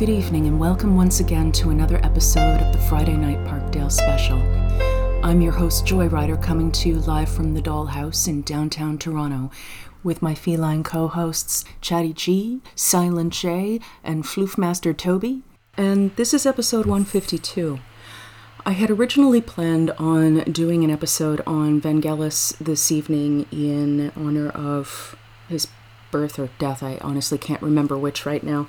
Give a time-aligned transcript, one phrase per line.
[0.00, 4.38] Good evening, and welcome once again to another episode of the Friday Night Parkdale Special.
[5.22, 9.50] I'm your host, Joyrider, coming to you live from the Dollhouse in downtown Toronto
[10.02, 15.42] with my feline co hosts, Chatty G, Silent J, and Floofmaster Toby.
[15.76, 17.78] And this is episode 152.
[18.64, 25.14] I had originally planned on doing an episode on Vangelis this evening in honor of
[25.50, 25.68] his
[26.10, 26.82] birth or death.
[26.82, 28.66] I honestly can't remember which right now.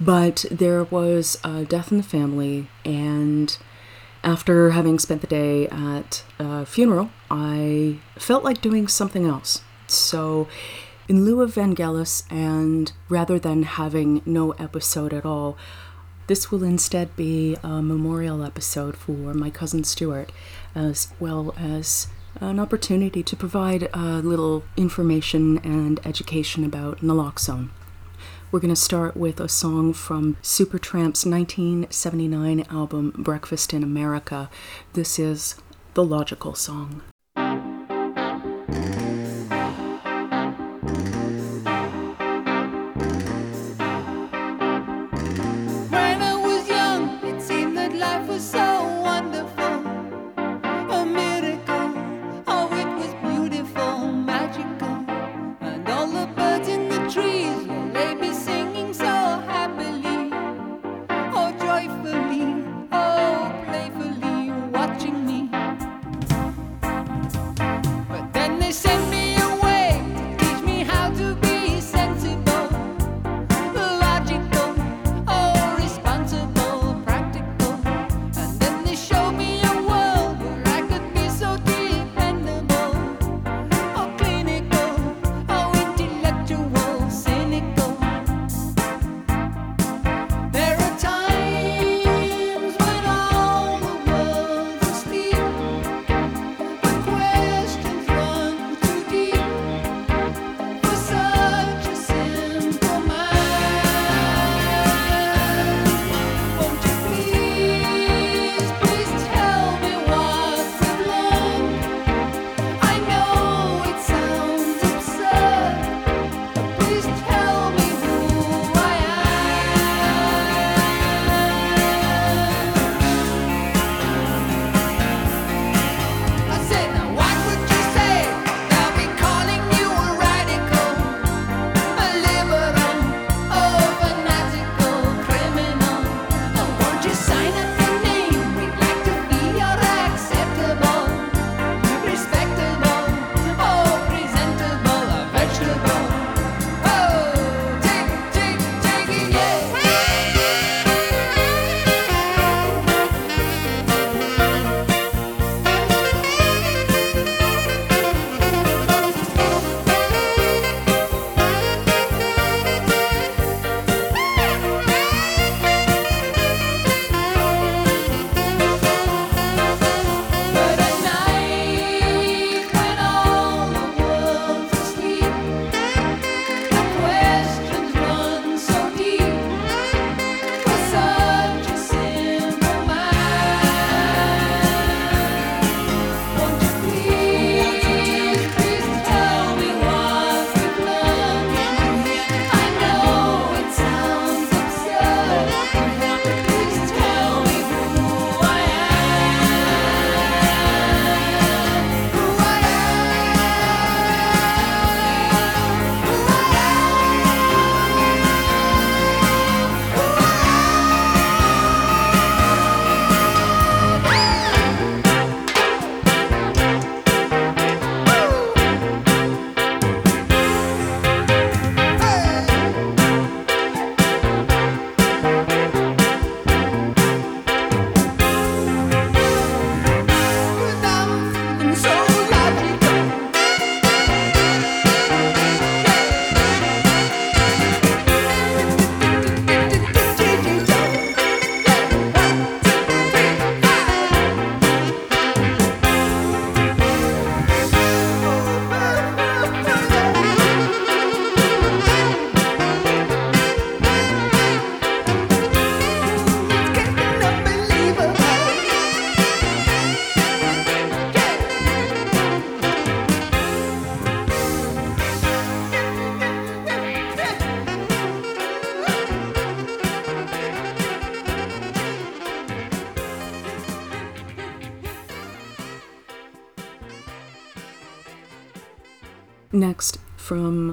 [0.00, 3.56] But there was a death in the family, and
[4.22, 9.62] after having spent the day at a funeral, I felt like doing something else.
[9.86, 10.46] So,
[11.08, 15.56] in lieu of Vangelis, and rather than having no episode at all,
[16.28, 20.30] this will instead be a memorial episode for my cousin Stuart,
[20.74, 22.08] as well as
[22.40, 27.70] an opportunity to provide a little information and education about naloxone.
[28.50, 34.48] We're going to start with a song from Supertramp's 1979 album Breakfast in America.
[34.94, 35.56] This is
[35.92, 37.02] The Logical Song.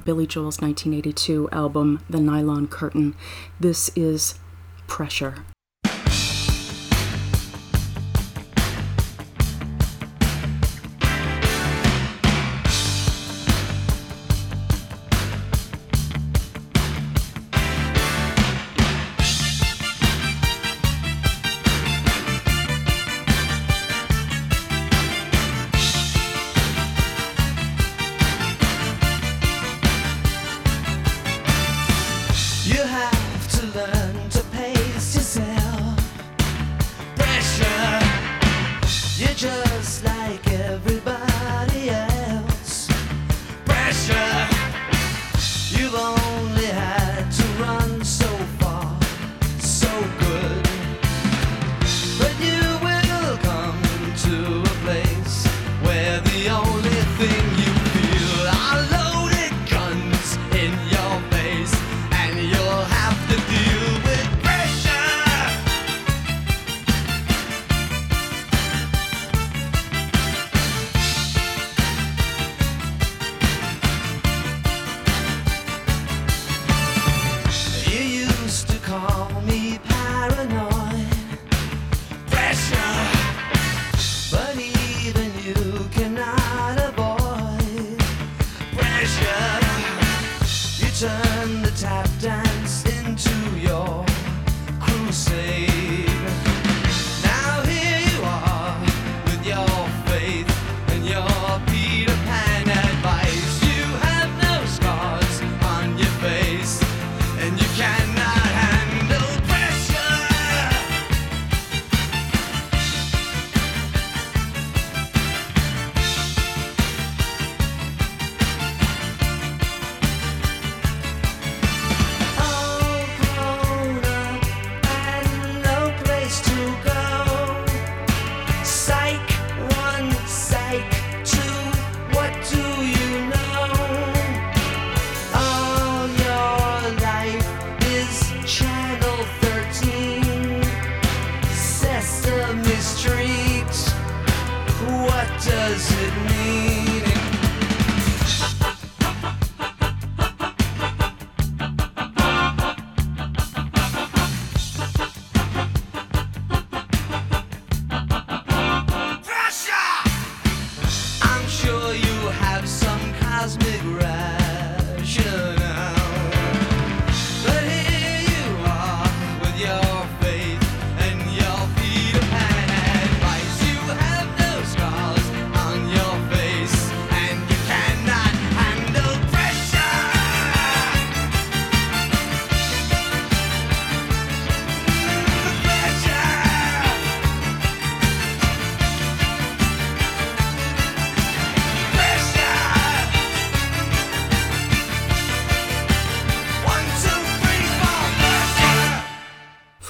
[0.05, 3.15] Billy Joel's 1982 album, The Nylon Curtain.
[3.59, 4.35] This is
[4.85, 5.43] Pressure.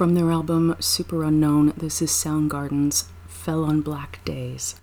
[0.05, 4.75] From their album Superunknown, this is Soundgarden's Fell on Black Days.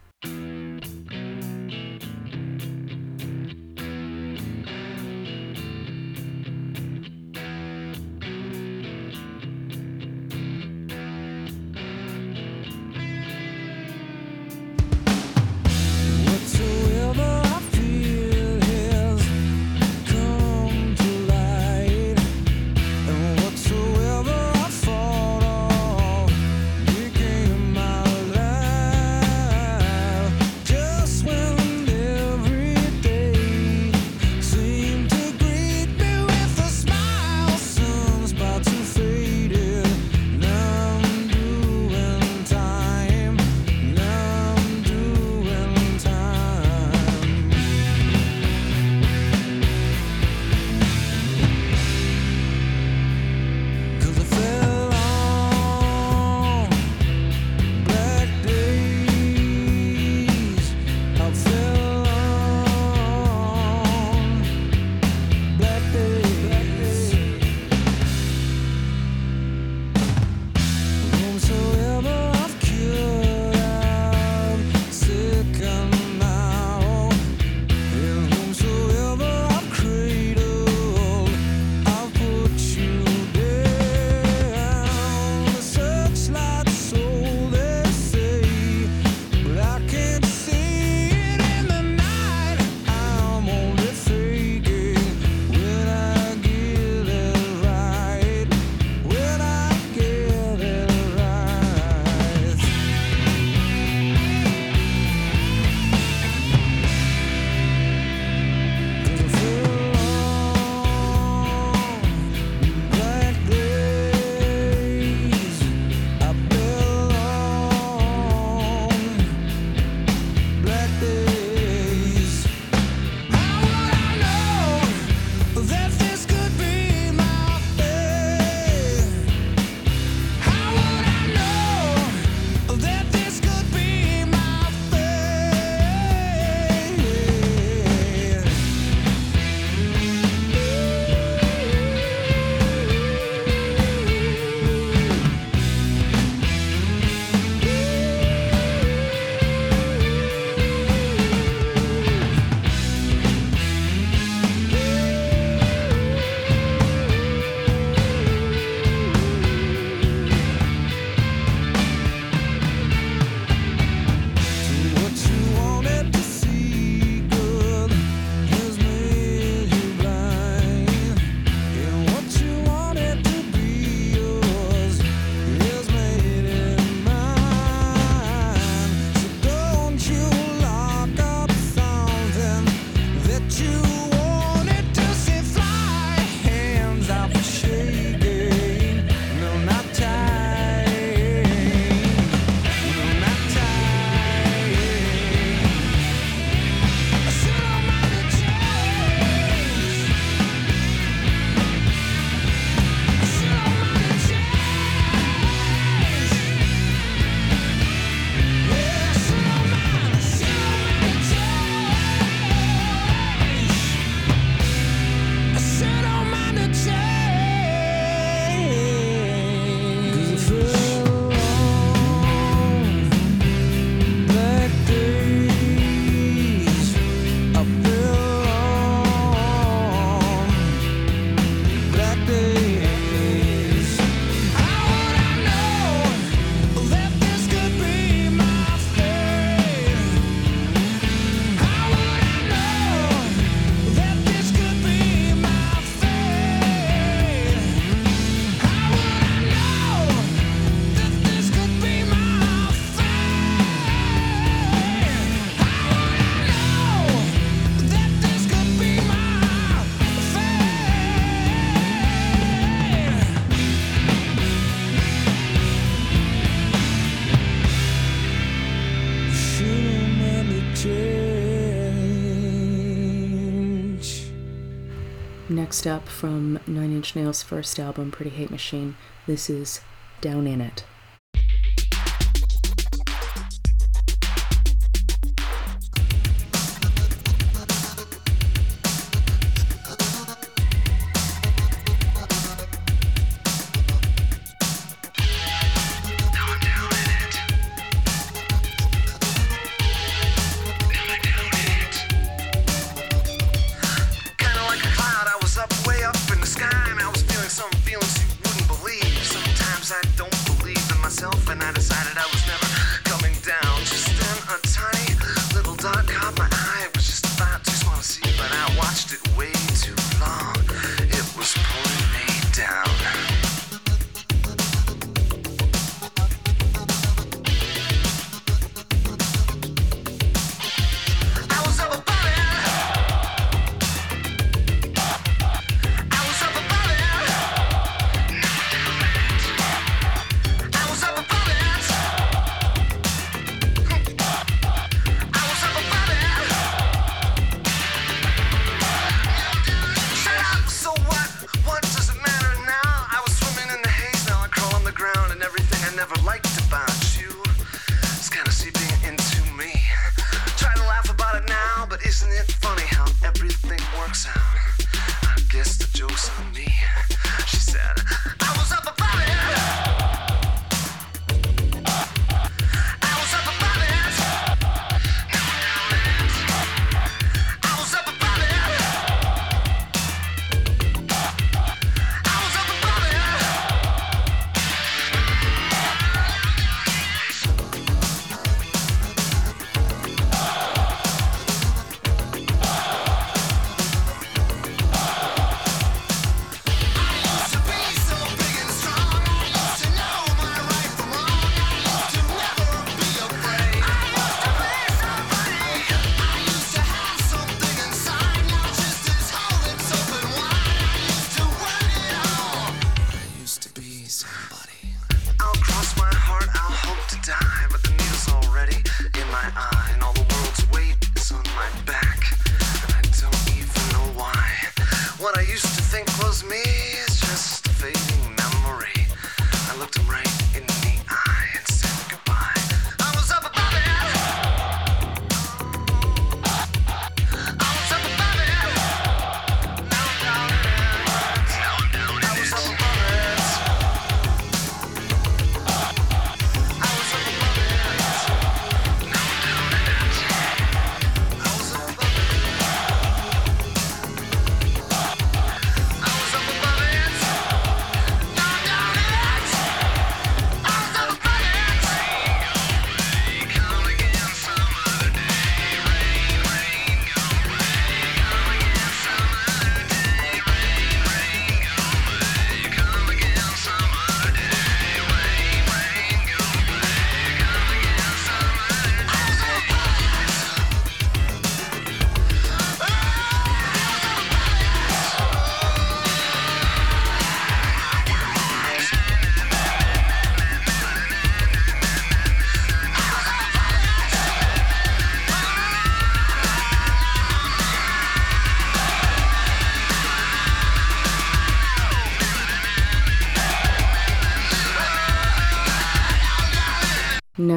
[275.86, 278.96] Up from Nine Inch Nails' first album, Pretty Hate Machine,
[279.26, 279.80] this is
[280.20, 280.84] Down in It.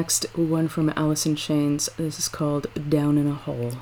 [0.06, 1.90] next one from Alice in Chains.
[1.96, 3.72] This is called Down in a Hole.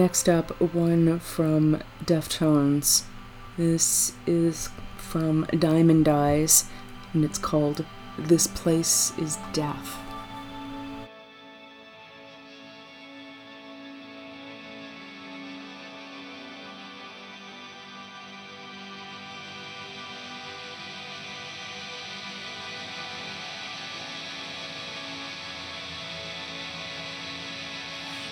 [0.00, 3.02] next up, one from Deftones.
[3.58, 6.64] This is from Diamond Eyes,
[7.12, 7.84] and it's called
[8.18, 9.98] This Place is Death.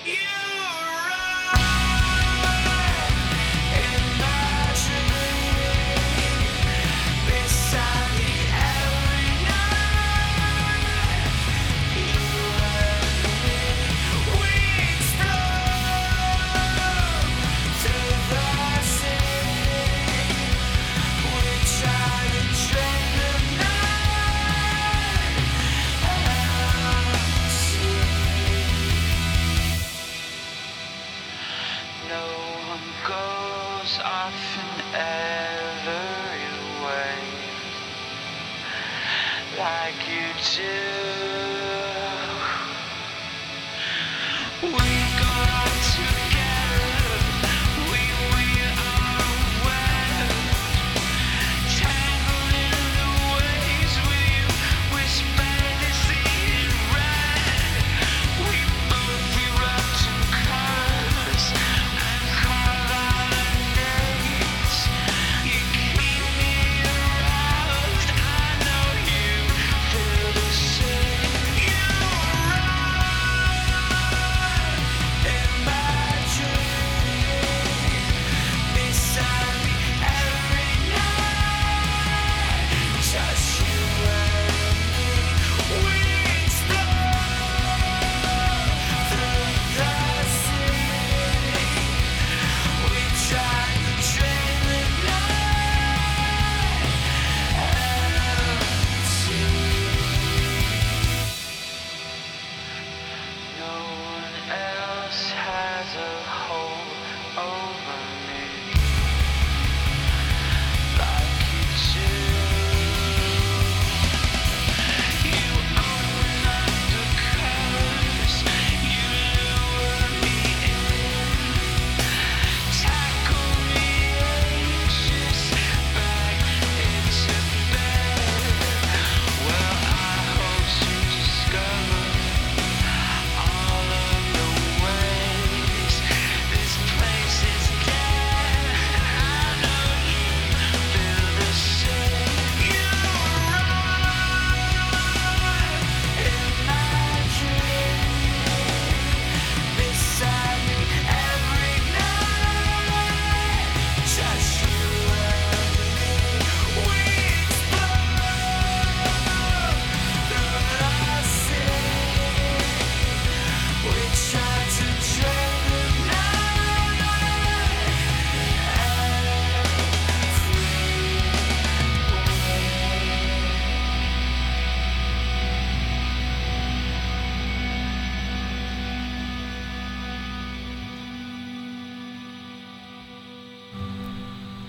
[0.07, 0.38] Yeah!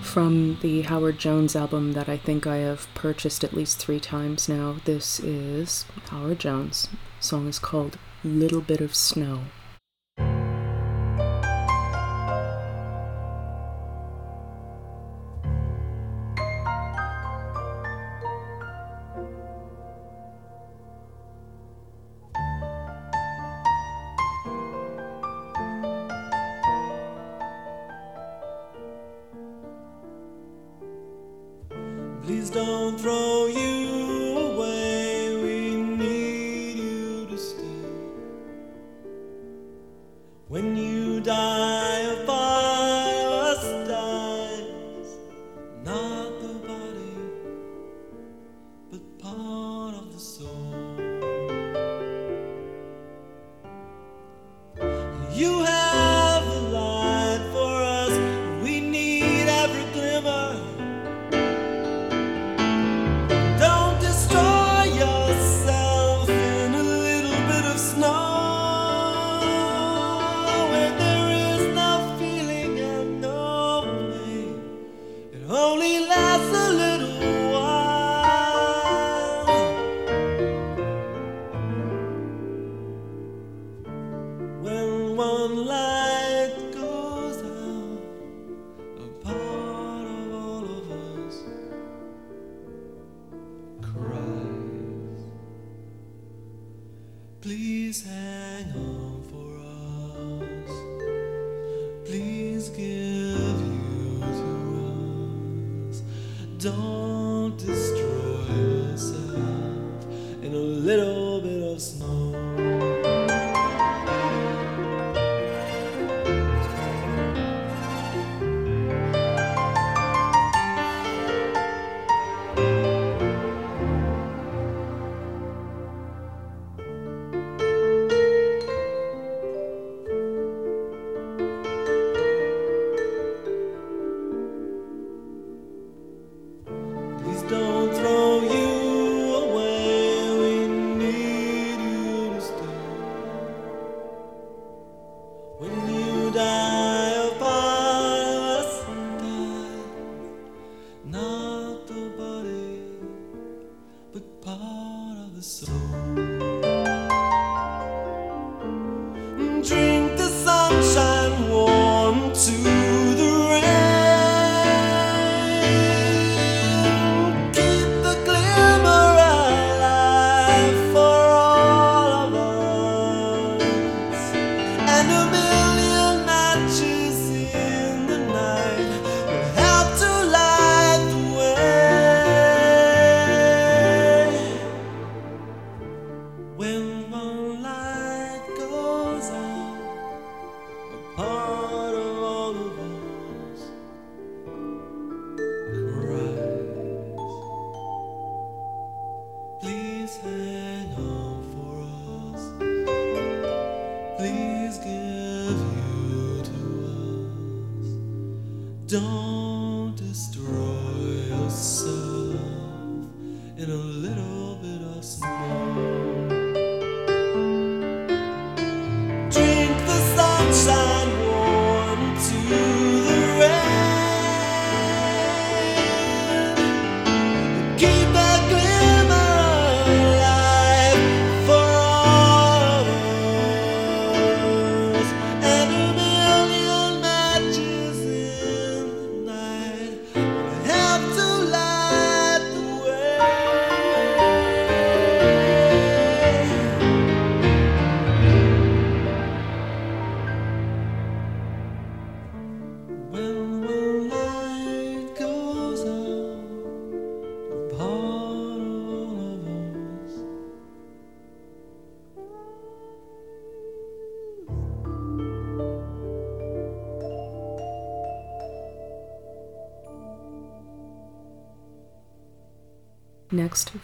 [0.10, 4.50] from the Howard Jones album that I think I have purchased at least three times
[4.50, 4.78] now.
[4.86, 6.90] This is Howard Jones.
[7.20, 9.42] The song is called Little Bit of Snow.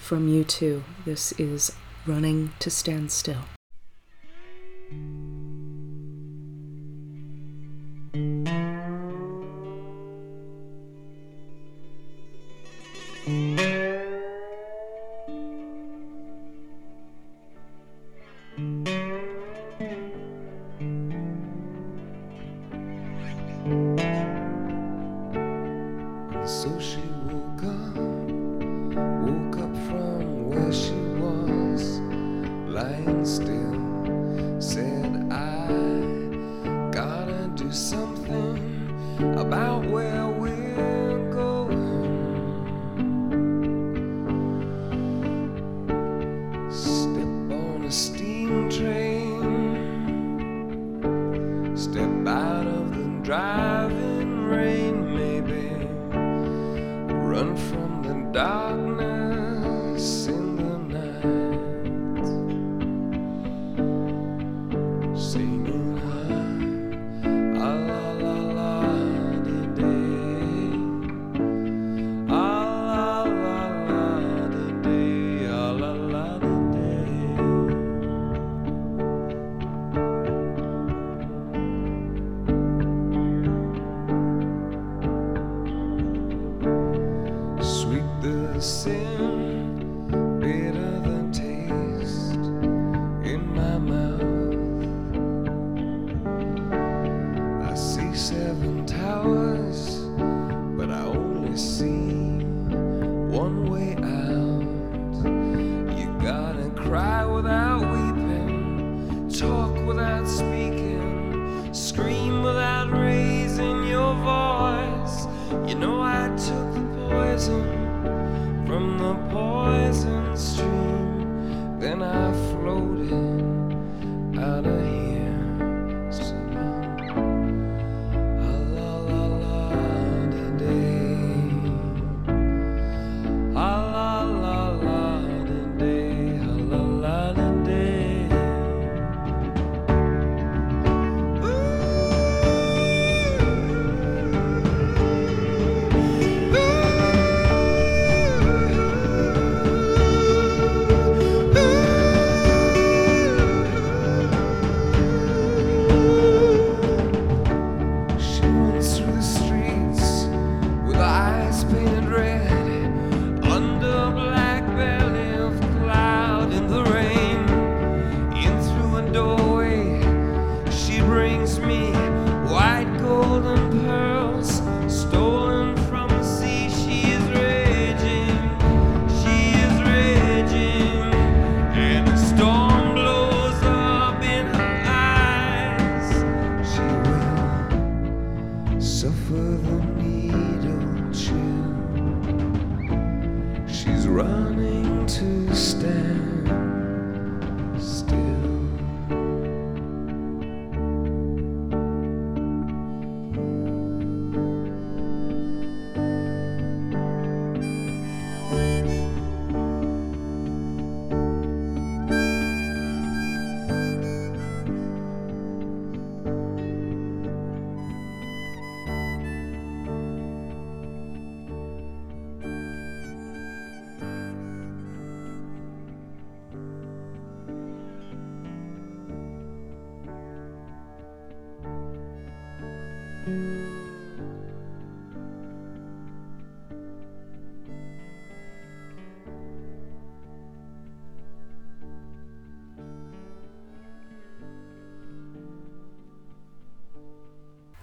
[0.06, 0.84] from you too.
[1.04, 1.72] This is
[2.06, 3.55] Running to Stand Still.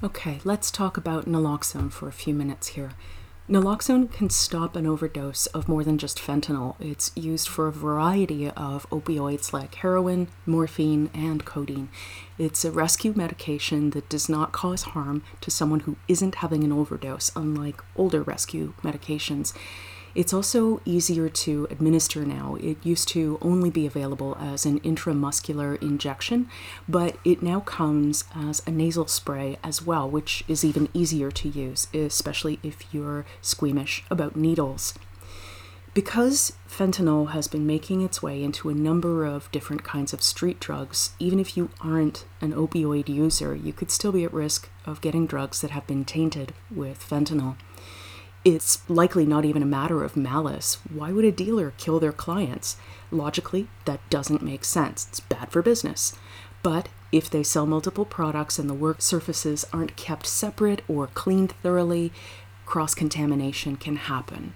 [0.04, 2.90] Okay, let's talk about naloxone for a few minutes here.
[3.48, 6.74] Naloxone can stop an overdose of more than just fentanyl.
[6.80, 11.88] It's used for a variety of opioids like heroin, morphine, and codeine.
[12.36, 16.72] It's a rescue medication that does not cause harm to someone who isn't having an
[16.72, 19.52] overdose, unlike older rescue medications.
[20.14, 22.56] It's also easier to administer now.
[22.60, 26.50] It used to only be available as an intramuscular injection,
[26.86, 31.48] but it now comes as a nasal spray as well, which is even easier to
[31.48, 34.94] use, especially if you're squeamish about needles.
[35.94, 40.58] Because fentanyl has been making its way into a number of different kinds of street
[40.58, 45.02] drugs, even if you aren't an opioid user, you could still be at risk of
[45.02, 47.56] getting drugs that have been tainted with fentanyl.
[48.44, 50.78] It's likely not even a matter of malice.
[50.92, 52.76] Why would a dealer kill their clients?
[53.12, 55.06] Logically, that doesn't make sense.
[55.08, 56.14] It's bad for business.
[56.64, 61.52] But if they sell multiple products and the work surfaces aren't kept separate or cleaned
[61.62, 62.12] thoroughly,
[62.66, 64.54] cross contamination can happen.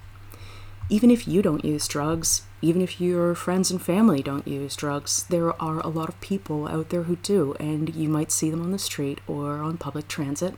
[0.88, 5.24] Even if you don't use drugs, even if your friends and family don't use drugs,
[5.28, 8.62] there are a lot of people out there who do, and you might see them
[8.62, 10.54] on the street or on public transit.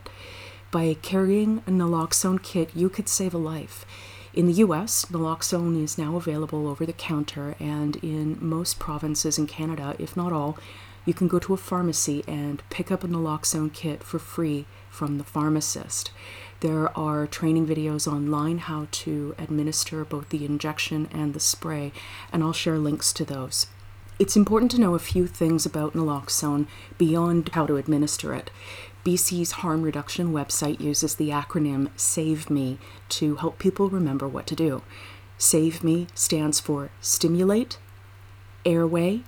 [0.71, 3.87] By carrying a naloxone kit, you could save a life.
[4.35, 9.47] In the US, naloxone is now available over the counter, and in most provinces in
[9.47, 10.59] Canada, if not all,
[11.05, 15.17] you can go to a pharmacy and pick up a naloxone kit for free from
[15.17, 16.11] the pharmacist.
[16.59, 21.91] There are training videos online how to administer both the injection and the spray,
[22.31, 23.65] and I'll share links to those.
[24.19, 26.67] It's important to know a few things about naloxone
[26.97, 28.51] beyond how to administer it.
[29.05, 32.77] BC's harm reduction website uses the acronym SAVE ME
[33.09, 34.81] to help people remember what to do.
[35.37, 37.77] SAVE ME stands for stimulate,
[38.65, 39.21] airway,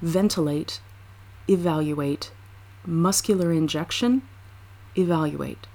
[0.00, 0.80] ventilate,
[1.48, 2.30] evaluate,
[2.86, 4.22] muscular injection,
[4.96, 5.66] evaluate.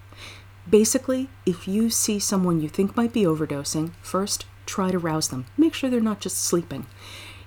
[0.70, 5.46] Basically, if you see someone you think might be overdosing, first try to rouse them.
[5.58, 6.86] Make sure they're not just sleeping.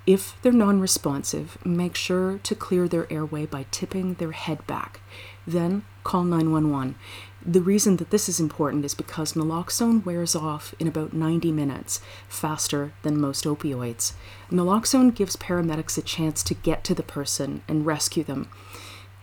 [0.07, 5.01] If they're non responsive, make sure to clear their airway by tipping their head back.
[5.47, 6.95] Then call 911.
[7.47, 12.01] The reason that this is important is because naloxone wears off in about 90 minutes,
[12.27, 14.15] faster than most opioids.
[14.51, 18.49] Naloxone gives paramedics a chance to get to the person and rescue them.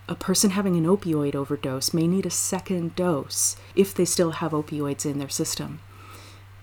[0.07, 4.51] A person having an opioid overdose may need a second dose if they still have
[4.51, 5.79] opioids in their system.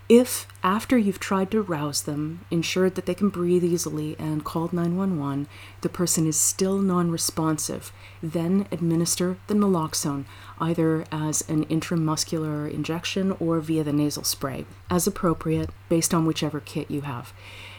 [0.09, 4.72] If, after you've tried to rouse them, ensured that they can breathe easily, and called
[4.72, 5.46] 911,
[5.82, 7.92] the person is still non responsive,
[8.22, 10.24] then administer the naloxone,
[10.59, 16.61] either as an intramuscular injection or via the nasal spray, as appropriate based on whichever
[16.61, 17.34] kit you have.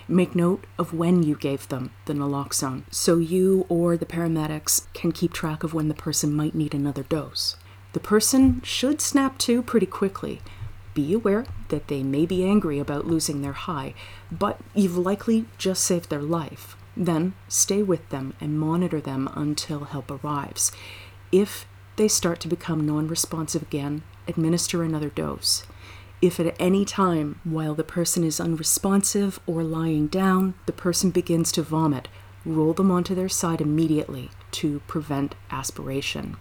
[0.08, 5.12] Make note of when you gave them the naloxone so you or the paramedics can
[5.12, 7.56] keep track of when the person might need another dose.
[7.94, 10.42] The person should snap to pretty quickly.
[10.94, 13.94] Be aware that they may be angry about losing their high,
[14.32, 16.76] but you've likely just saved their life.
[16.98, 20.72] Then stay with them and monitor them until help arrives.
[21.32, 21.66] If
[21.96, 25.64] they start to become non responsive again, administer another dose.
[26.22, 31.52] If at any time, while the person is unresponsive or lying down, the person begins
[31.54, 32.10] to vomit,
[32.46, 36.36] roll them onto their side immediately to prevent aspiration.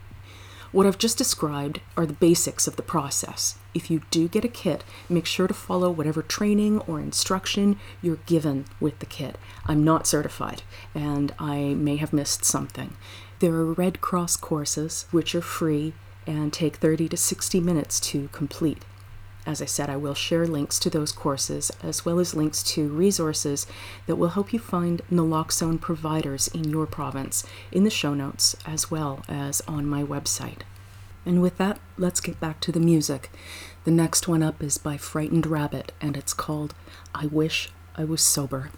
[0.71, 3.59] What I've just described are the basics of the process.
[3.73, 8.19] If you do get a kit, make sure to follow whatever training or instruction you're
[8.27, 9.39] given with the kit.
[9.65, 10.63] I'm not certified,
[10.95, 12.97] and I may have missed something.
[13.39, 15.95] There are Red Cross courses, which are free
[16.27, 18.85] and take 30 to 60 minutes to complete.
[19.49, 22.87] As I said, I will share links to those courses as well as links to
[22.87, 23.67] resources
[24.07, 28.91] that will help you find naloxone providers in your province in the show notes as
[28.91, 30.61] well as on my website.
[31.25, 33.31] And with that, let's get back to the music.
[33.85, 36.75] The next one up is by Frightened Rabbit and it's called
[37.15, 38.71] I Wish I Was Sober.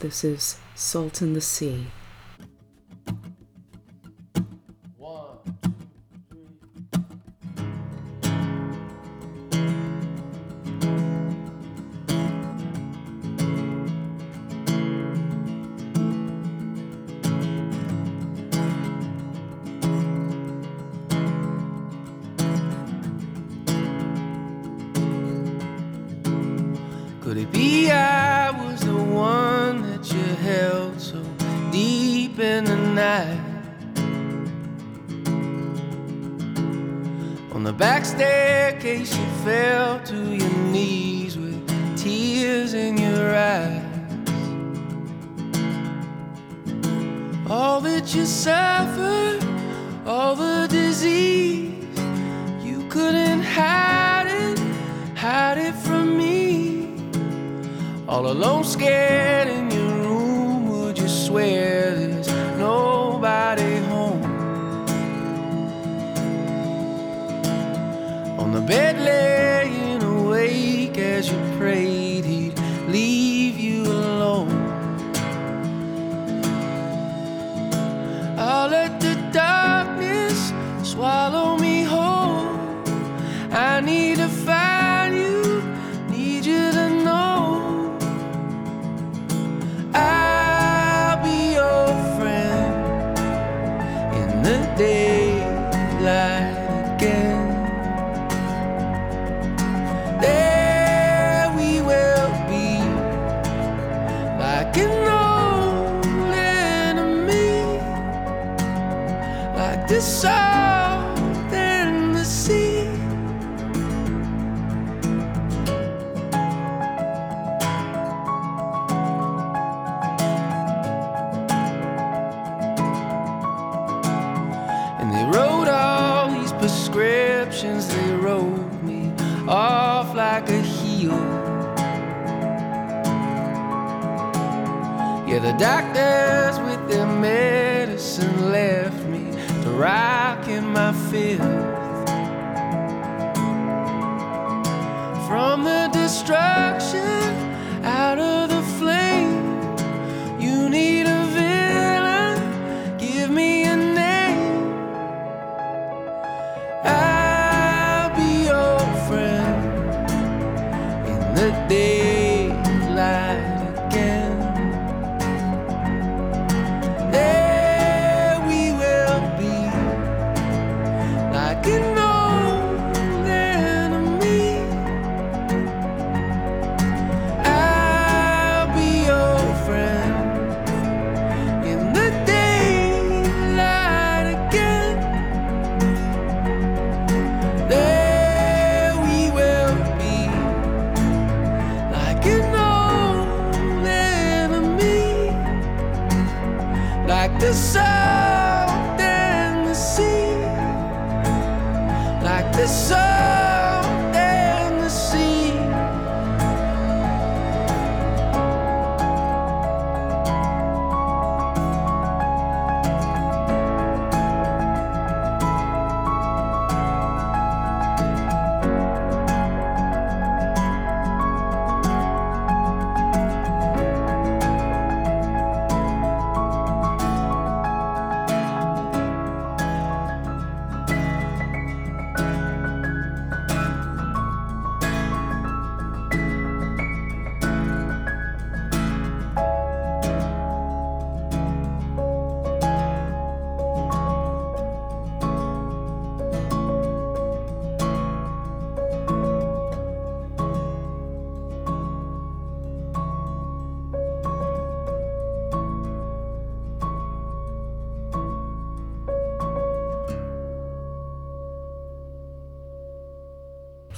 [0.00, 1.88] This is Salt and the Sea.
[39.44, 39.79] fail.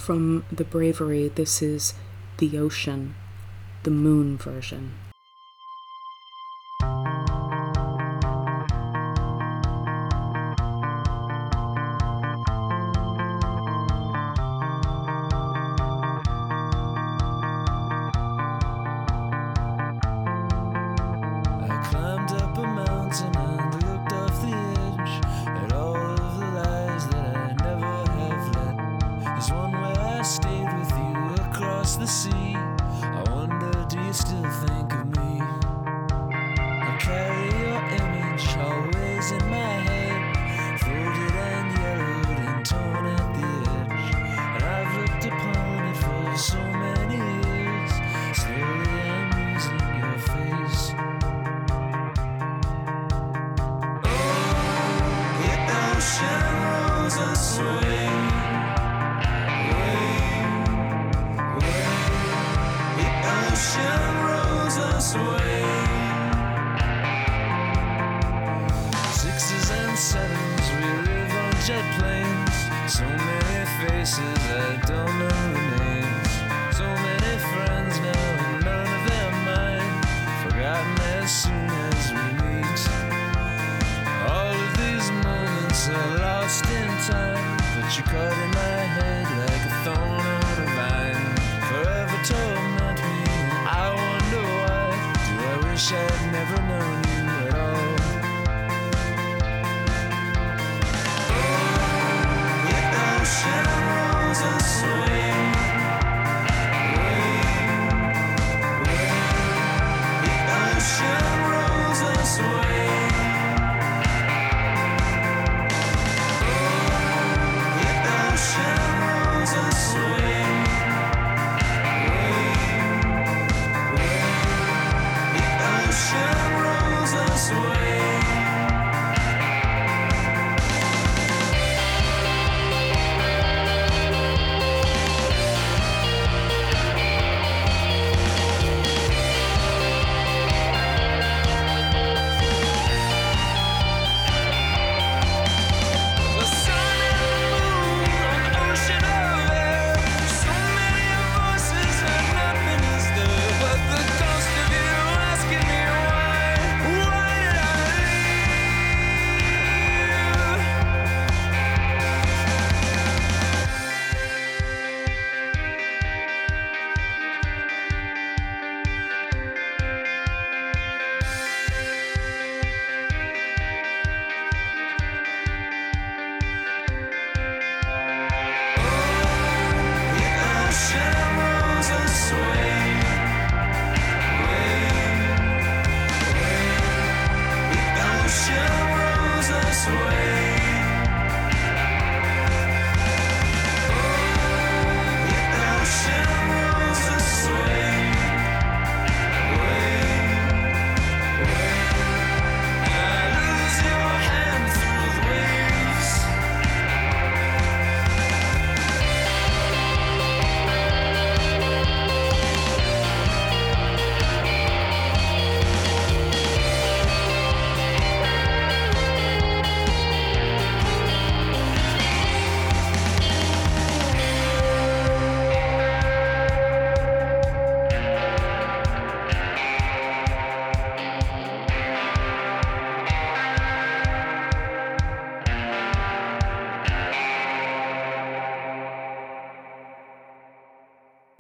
[0.03, 1.95] from the bravery, this is
[2.39, 3.15] the ocean,
[3.85, 4.95] the moon version.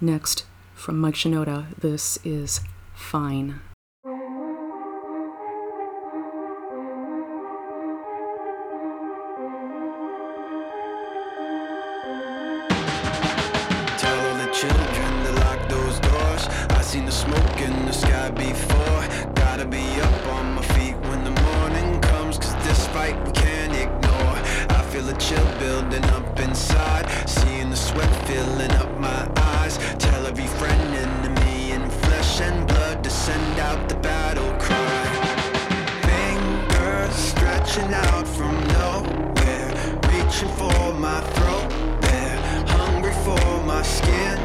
[0.03, 2.61] Next, from Mike Shinoda, this is
[2.93, 3.61] Fine.
[18.35, 19.09] before.
[19.35, 23.42] Gotta be up on my feet when the morning comes, cause this fight
[25.29, 27.07] chill building up inside.
[27.29, 29.79] Seeing the sweat filling up my eyes.
[29.99, 35.05] Tell every friend, enemy in flesh and blood To send out the battle cry.
[36.09, 39.71] Fingers stretching out from nowhere.
[40.13, 41.69] Reaching for my throat
[42.07, 42.39] there.
[42.79, 44.39] Hungry for my skin.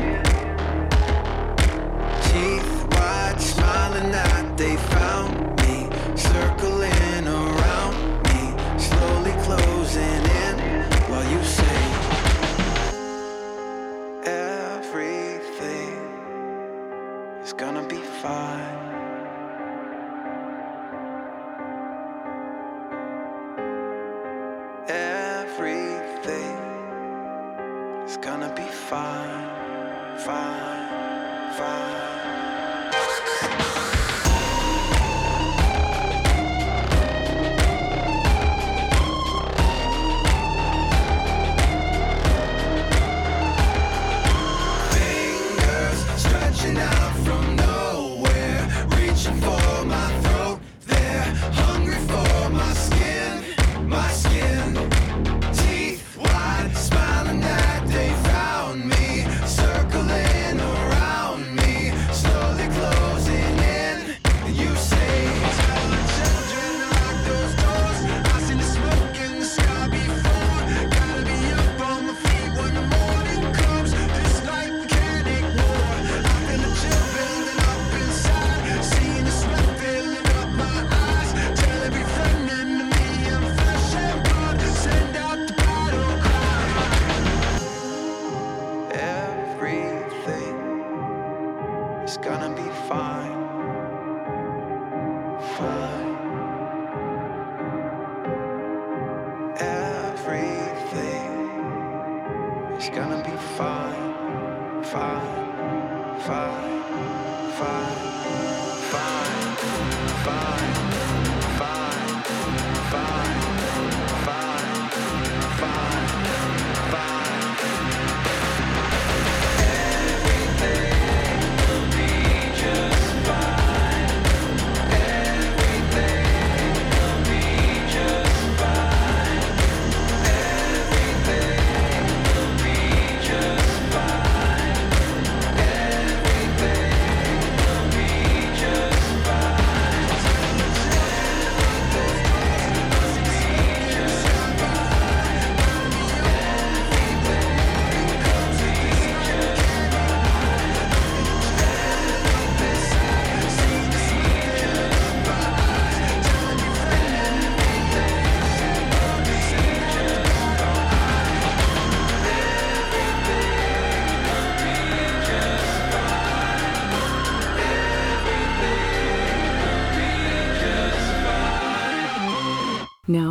[2.27, 5.89] Teeth wide smiling that they found me.
[6.15, 6.76] Circling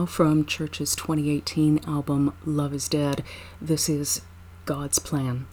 [0.06, 3.24] from CHVRCHES 2018 album Love is Dead.
[3.60, 4.22] This is
[4.64, 5.46] God's Plan.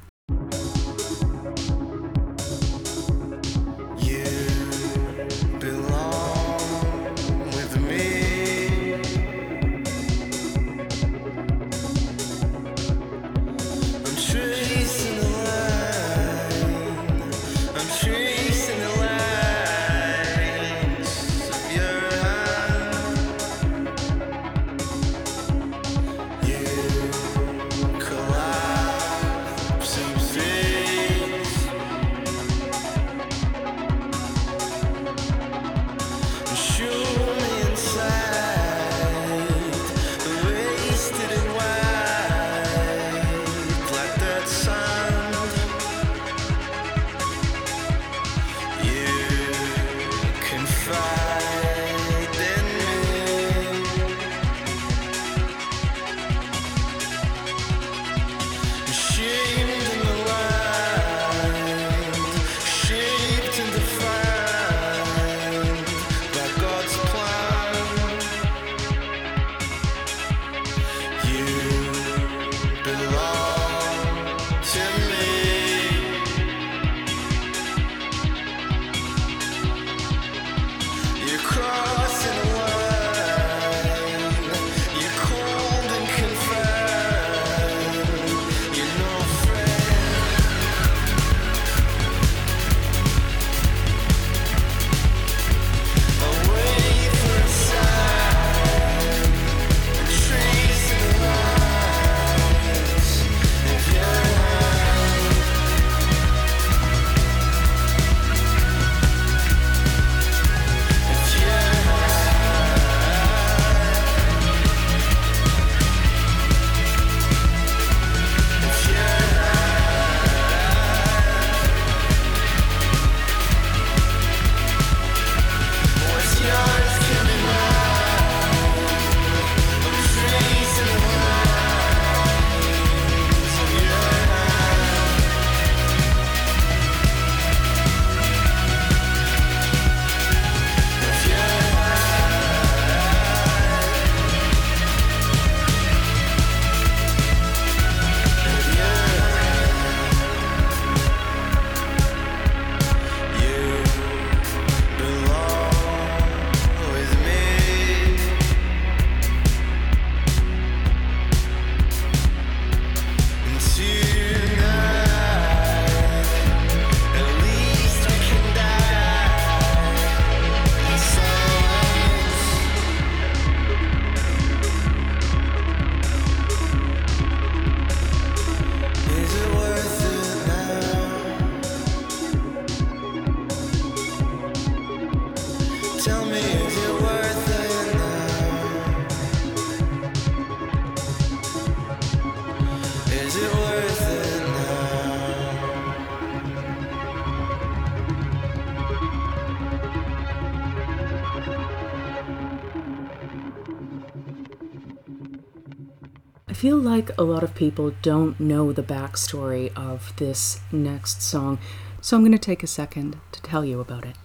[206.83, 211.57] like a lot of people don't know the backstory of this next song,
[212.01, 214.15] so I'm going to take a second to tell you about it.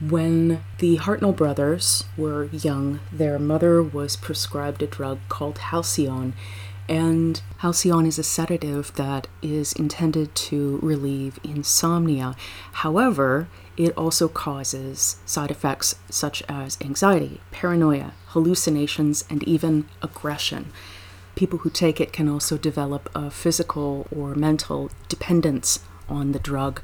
[0.00, 6.34] When the Hartnoll brothers were young, their mother was prescribed a drug called Halcion,
[6.88, 12.36] and Halcion is a sedative that is intended to relieve insomnia.
[12.72, 20.72] However, it also causes side effects such as anxiety, paranoia, hallucinations, and even aggression.
[21.36, 25.78] People who take it can also develop a physical or mental dependence
[26.08, 26.80] on the drug.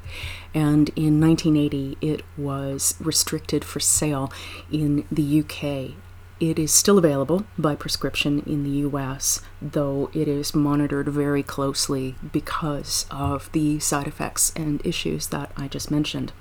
[0.54, 4.30] And in 1980, it was restricted for sale
[4.70, 5.96] in the UK.
[6.38, 12.16] It is still available by prescription in the US, though it is monitored very closely
[12.32, 16.32] because of the side effects and issues that I just mentioned.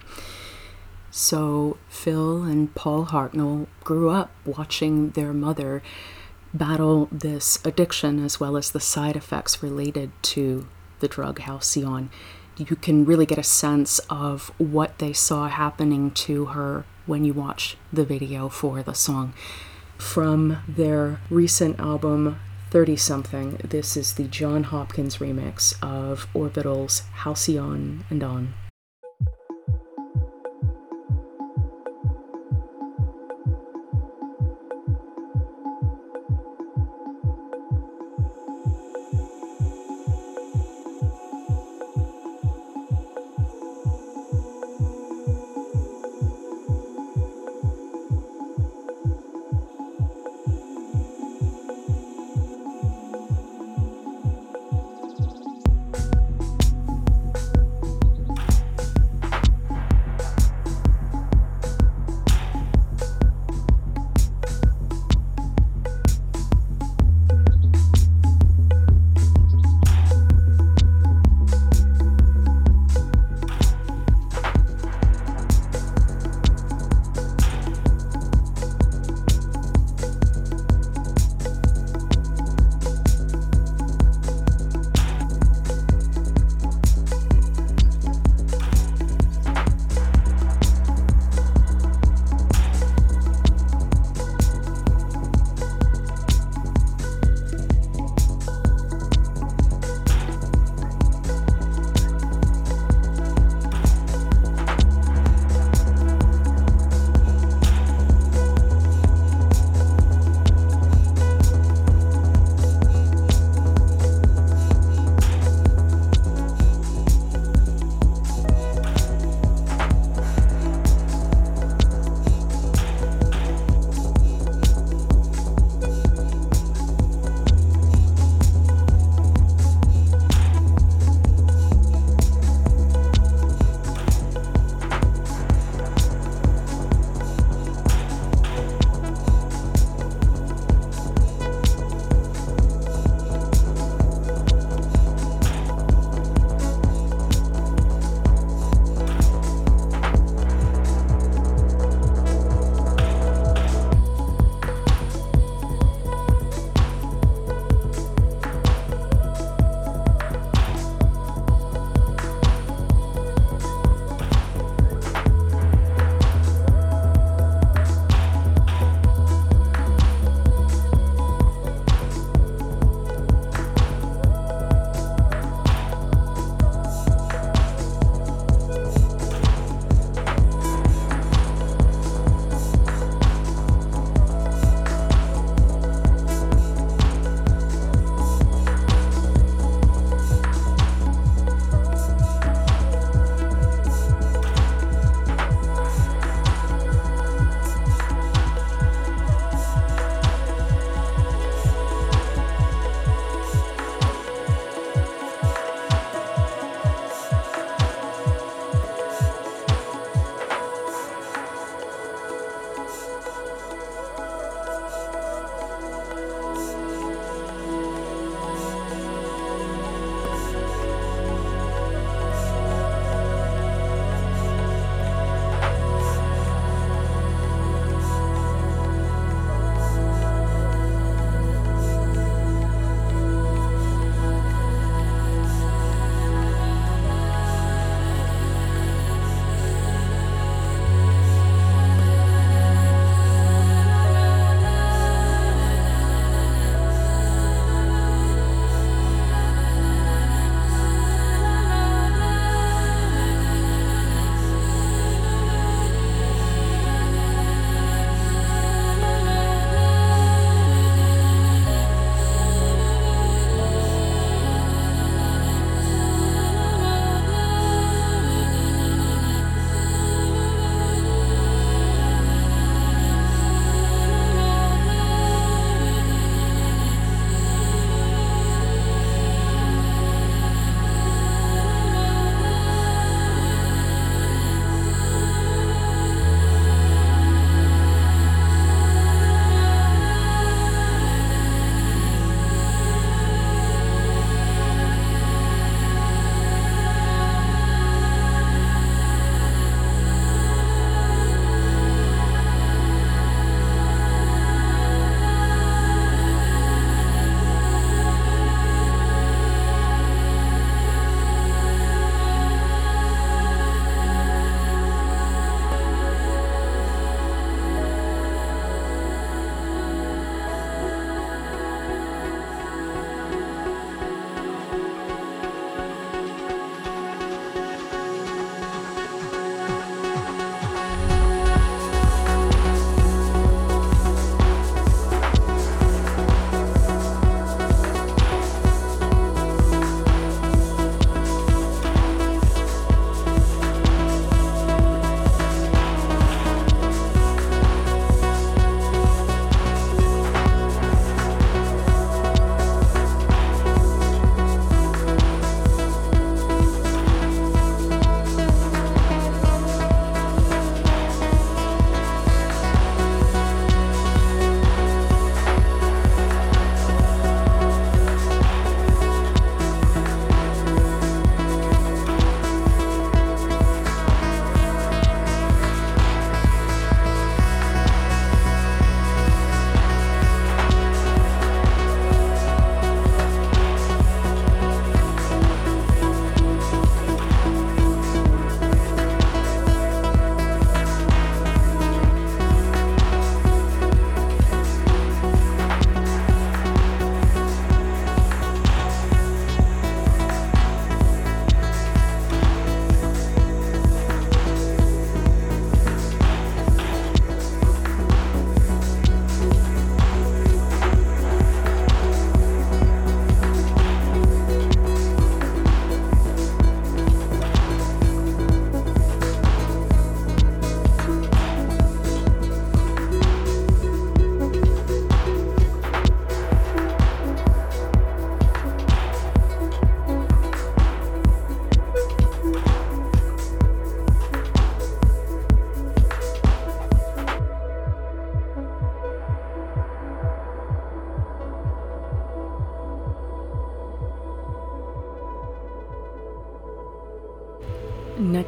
[1.11, 5.83] So, Phil and Paul Hartnoll grew up watching their mother
[6.53, 10.67] battle this addiction as well as the side effects related to
[10.99, 12.09] the drug Halcion.
[12.57, 17.33] You can really get a sense of what they saw happening to her when you
[17.33, 19.33] watch the video for the song.
[19.97, 22.39] From their recent album
[22.69, 28.53] 30 something, this is the Jon Hopkins remix of Orbital's Halcyon and On.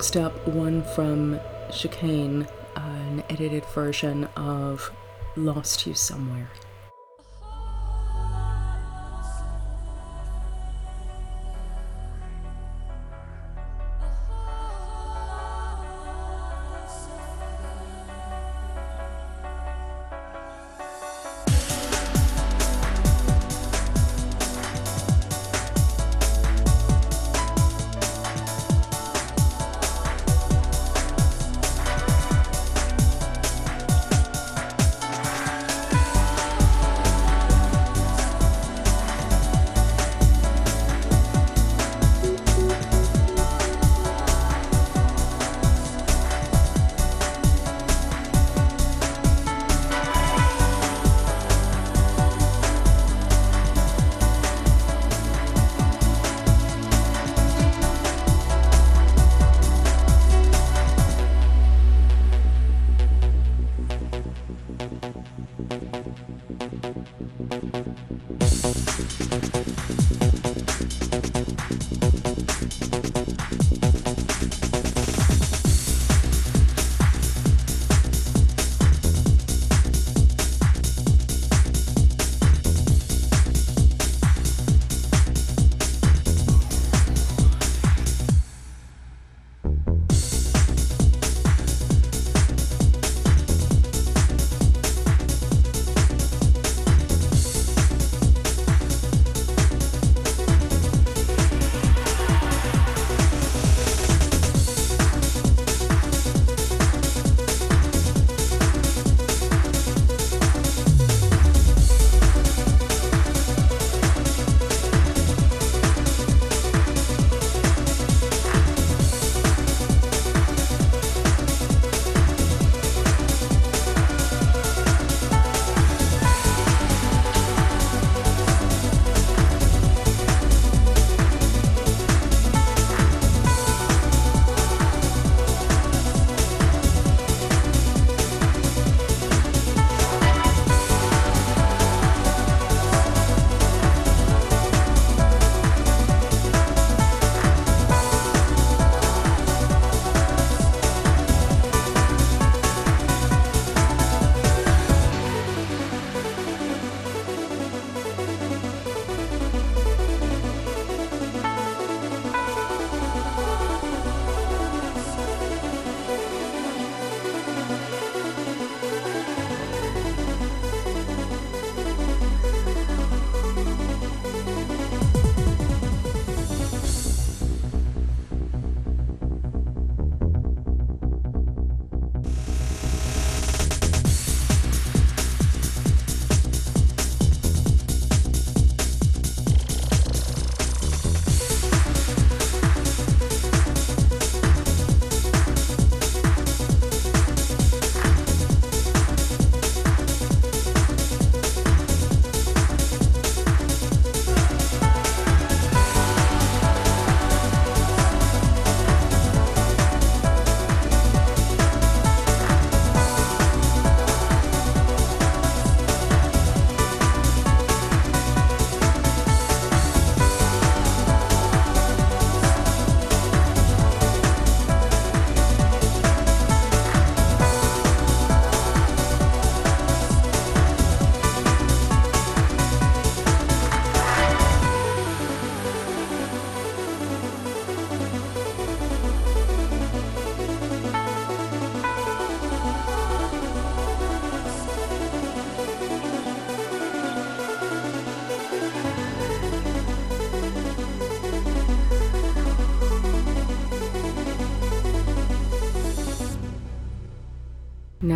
[0.04, 1.40] Next up, one from
[1.72, 2.46] Chicane,
[2.76, 4.92] an edited version of
[5.38, 6.50] Lost You Somewhere.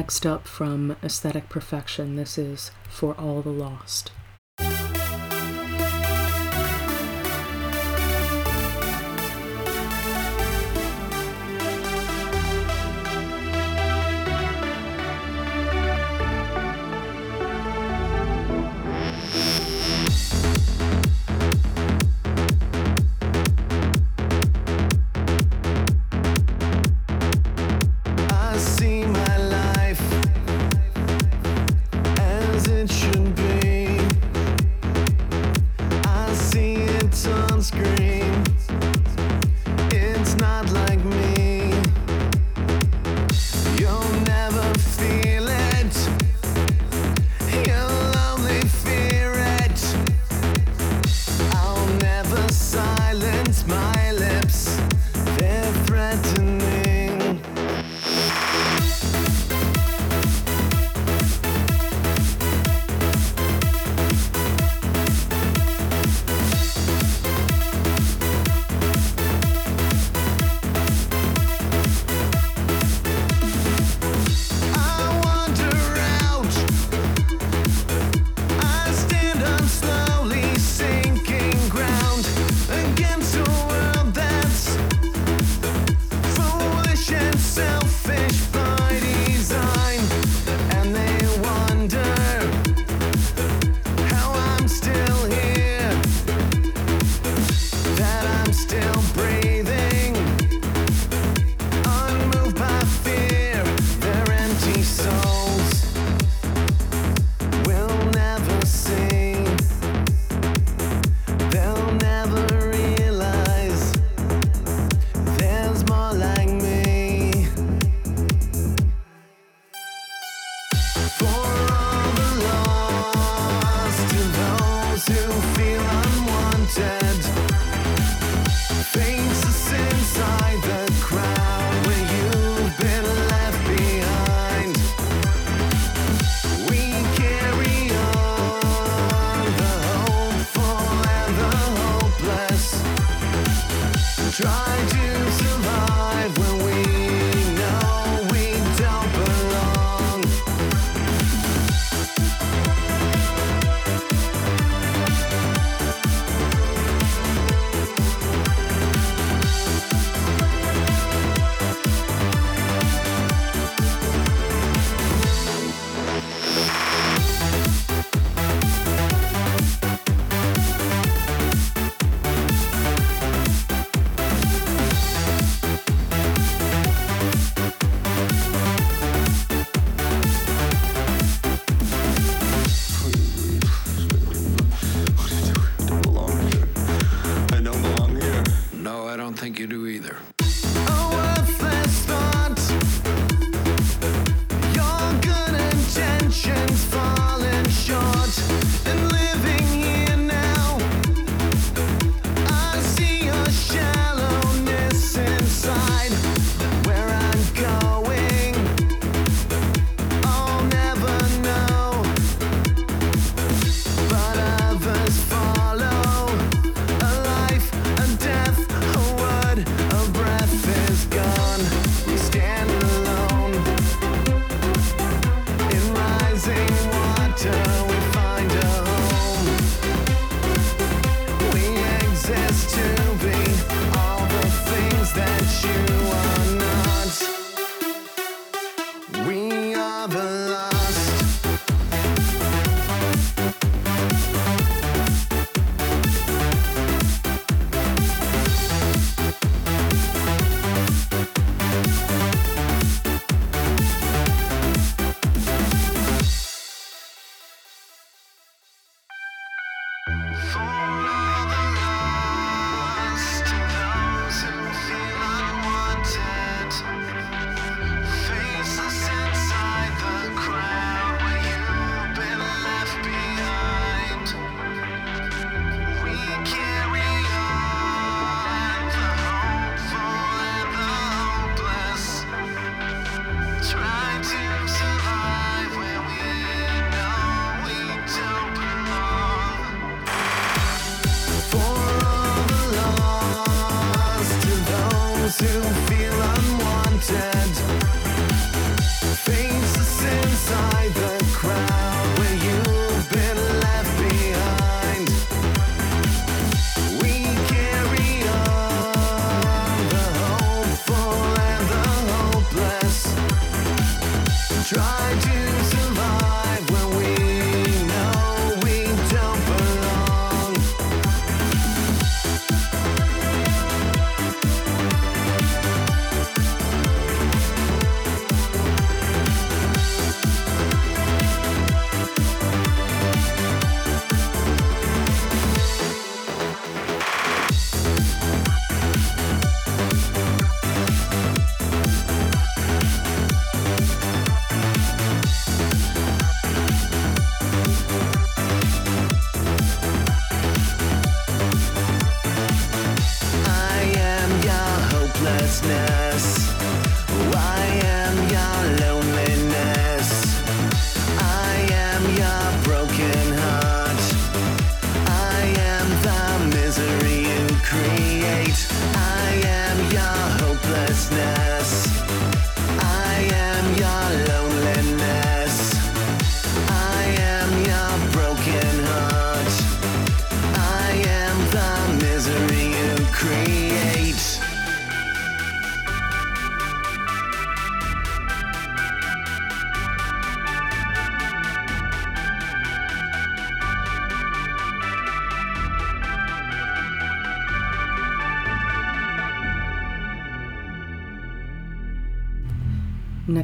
[0.07, 4.13] Next up from Aesthetic Perfection, this is For All the Lost.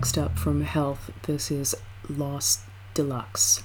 [0.04, 1.74] Next up from Health, this is
[2.10, 3.64] Loss Deluxe.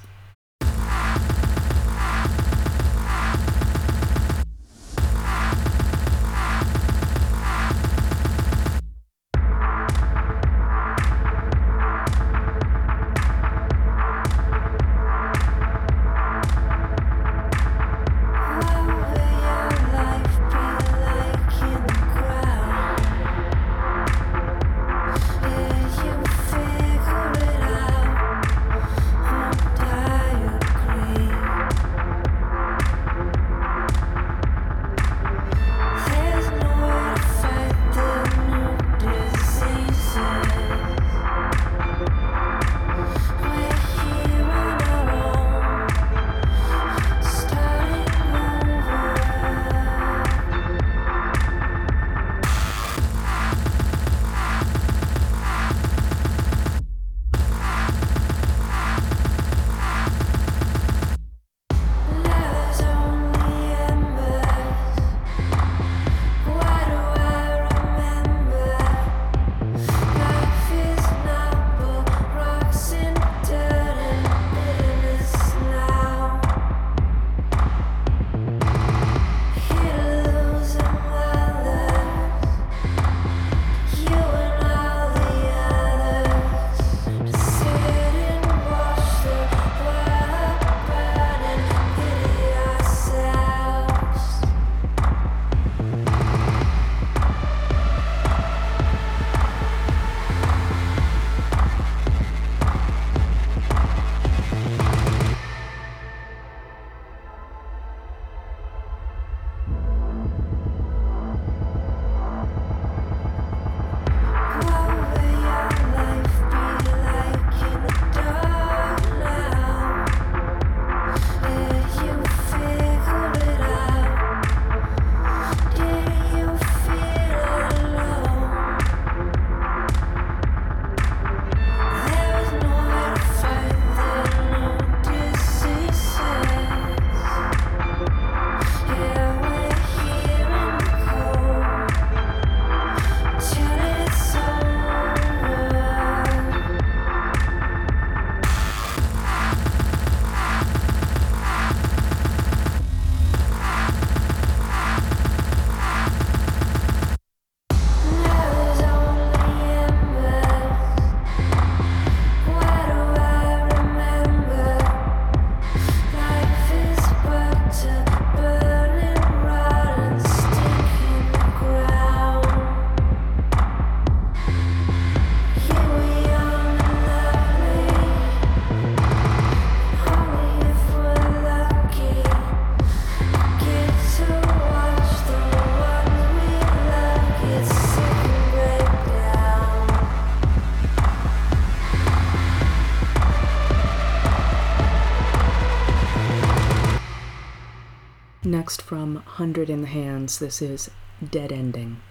[198.68, 200.90] Next from 100 in the Hands, this is
[201.26, 202.02] Dead Ending.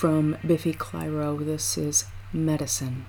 [0.00, 1.44] from Biffy Clyro.
[1.44, 3.04] This is Medicine.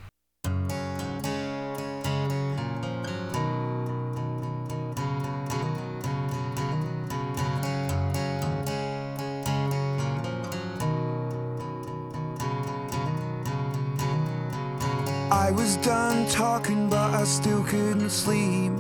[15.32, 18.74] I was done talking, but I still couldn't sleep.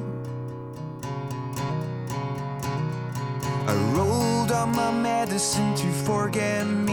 [3.67, 6.90] I rolled on my medicine to forget me.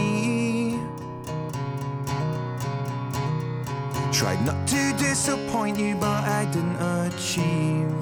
[4.19, 7.95] Tried not to disappoint you, but I didn't achieve.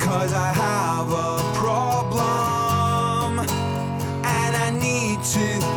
[0.00, 5.73] Cause I have a problem, and I need to.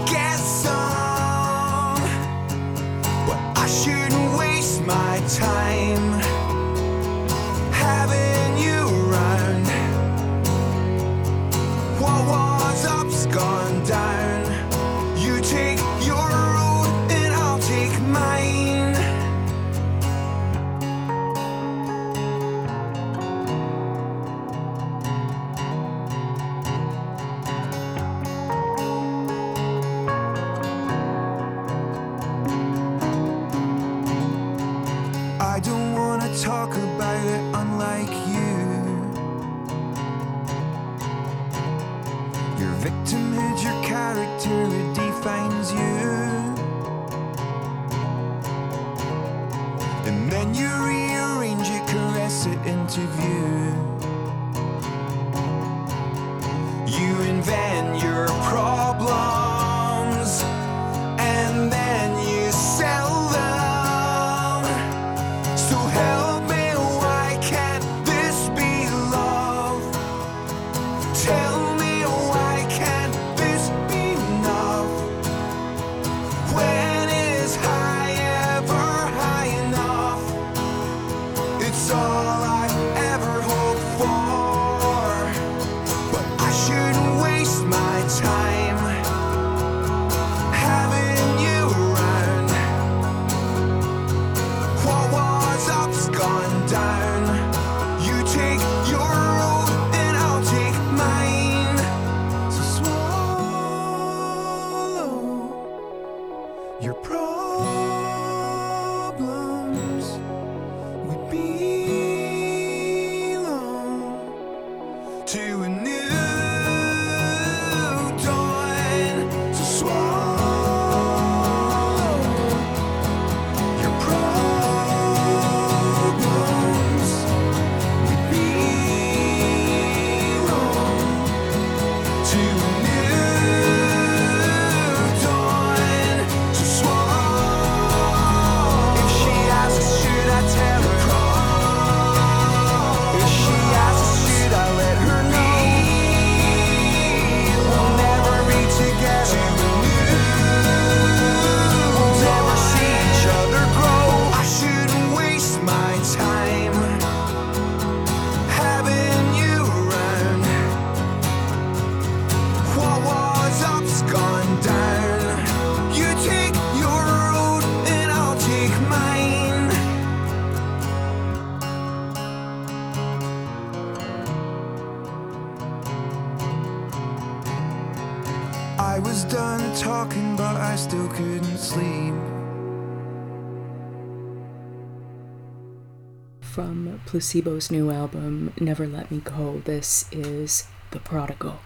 [187.18, 189.64] Placebo's new album, Never Let Me Go.
[189.66, 191.60] This is The Prodigal.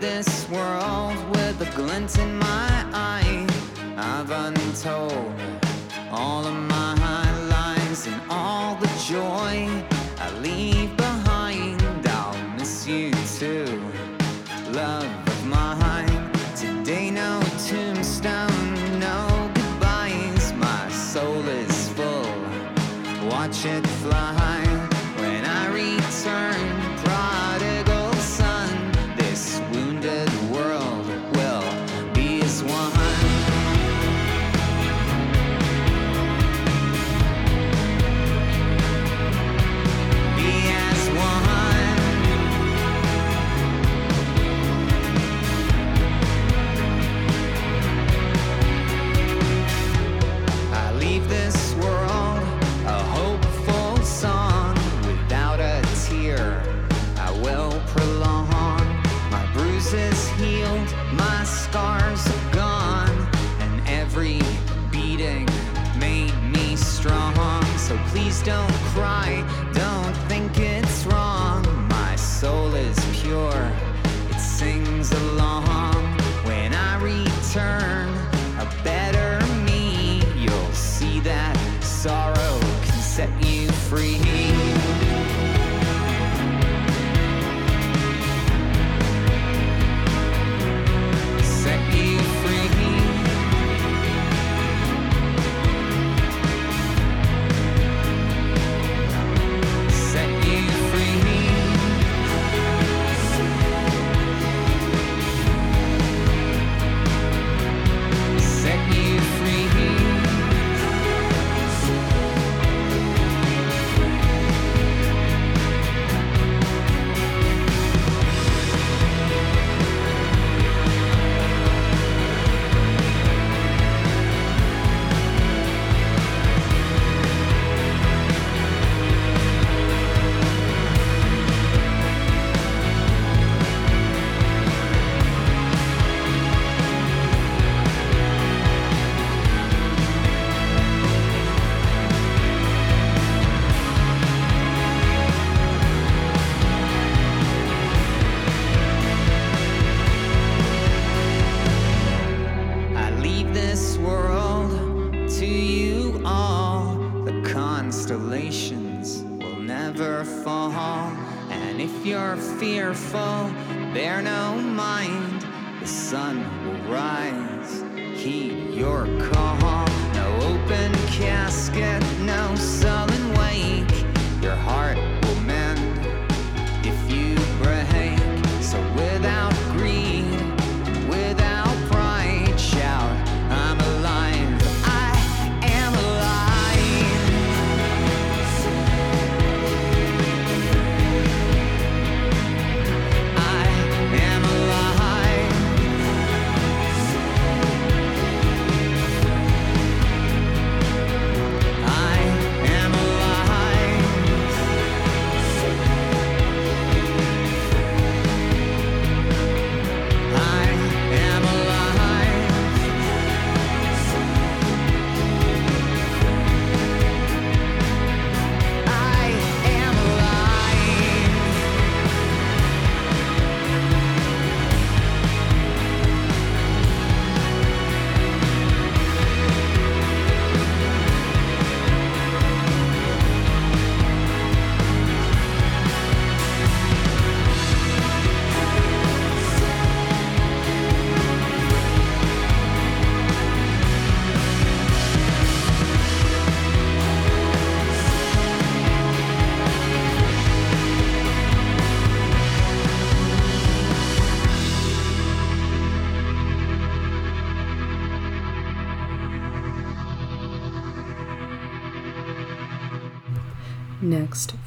[0.00, 3.46] this world with a glint in my eye.
[3.96, 5.61] I've untold
[6.22, 9.81] all of my highlights and all the joy.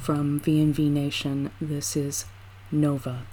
[0.06, 2.26] From VNV Nation, this is
[2.70, 3.26] Nova.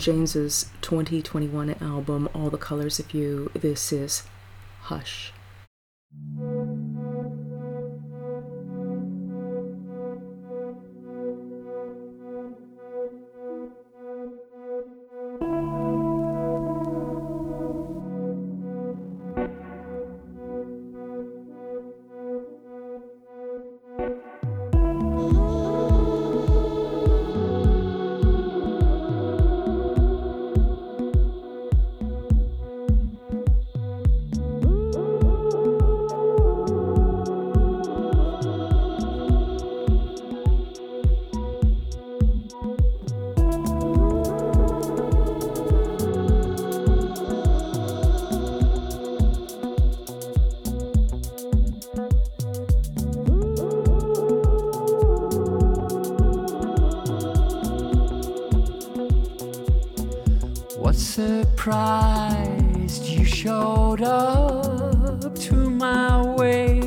[0.00, 3.50] James's 2021 album All the Colors of You.
[3.54, 4.22] This is
[4.84, 5.30] Hush.
[60.90, 61.44] What surprised
[63.04, 66.79] you showed up to my way.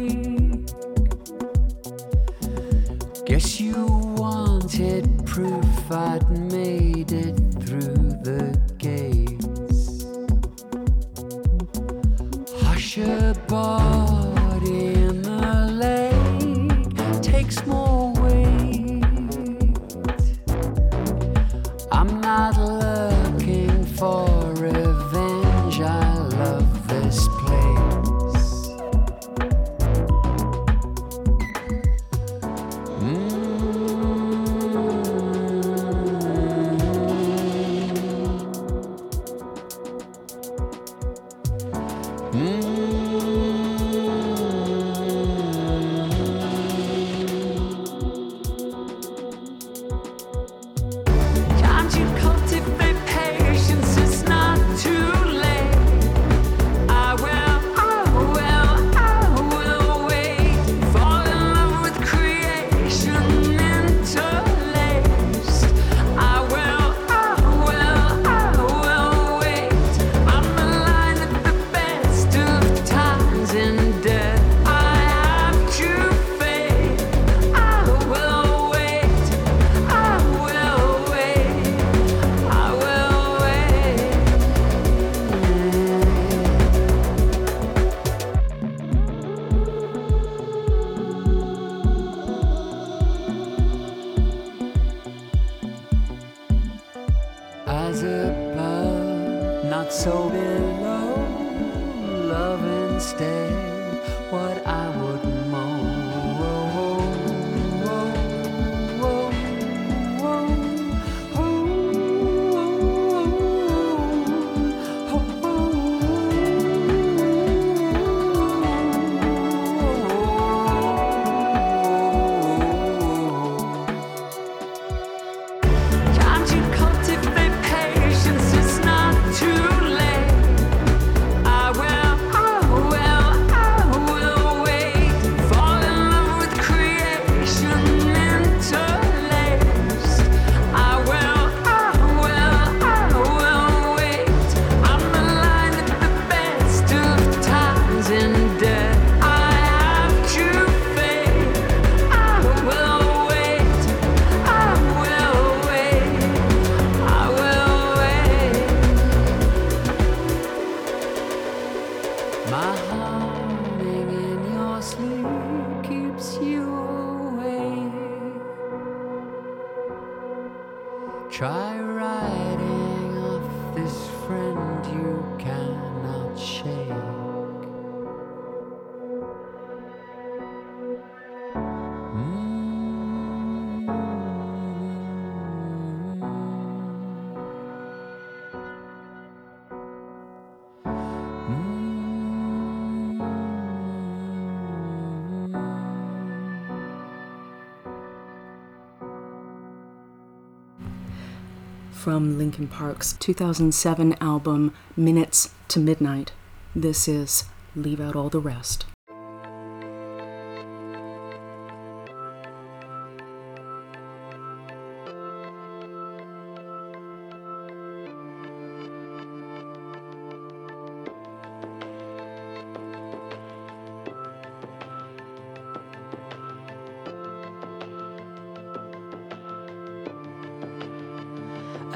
[202.68, 206.31] Park's 2007 album Minutes to Midnight.
[206.76, 207.45] This is
[207.76, 208.85] Leave Out All the Rest.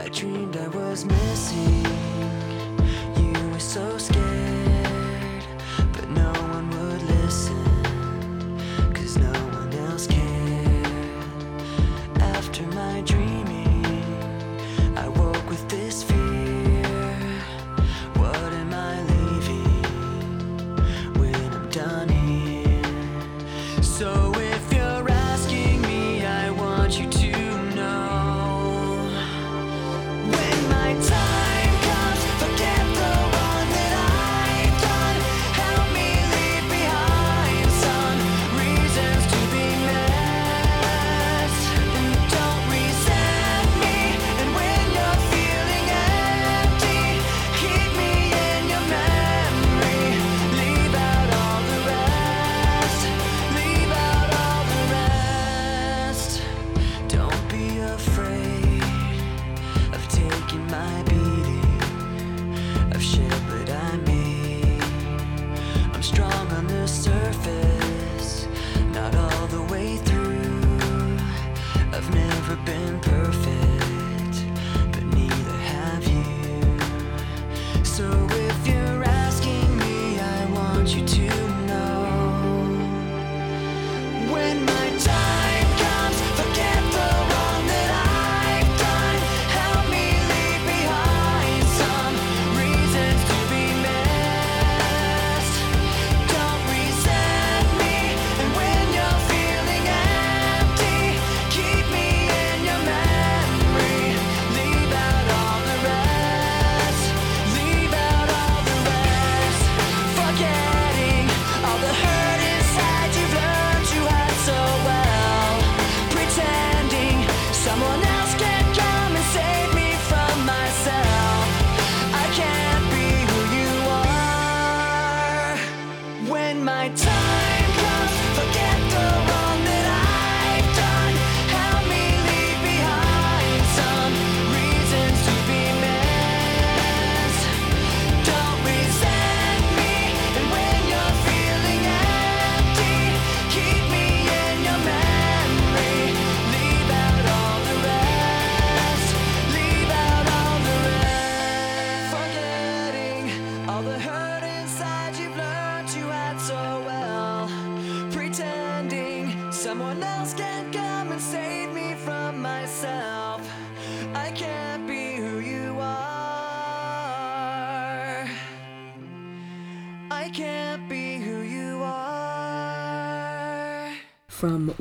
[0.07, 1.85] I dreamed I was missing.
[3.17, 4.26] You were so scared.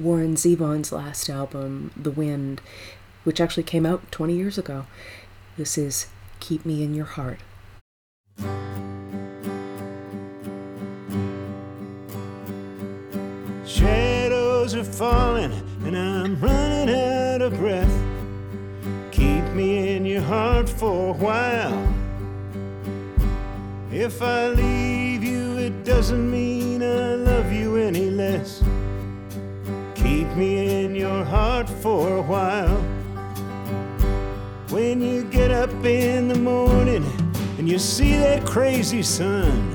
[0.07, 2.61] Warren Zevon's last album, The Wind,
[3.25, 4.87] which actually came out 20 years ago.
[5.57, 6.07] This is
[6.39, 7.41] Keep Me in Your Heart.
[13.67, 15.51] Shadows are falling
[15.85, 17.91] and I'm running out of breath.
[19.11, 21.95] Keep me in your heart for a while.
[23.91, 24.76] If I leave,
[35.87, 37.05] in the morning
[37.59, 39.75] and you see that crazy sun,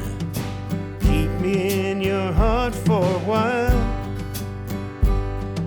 [0.99, 3.79] keep me in your heart for a while.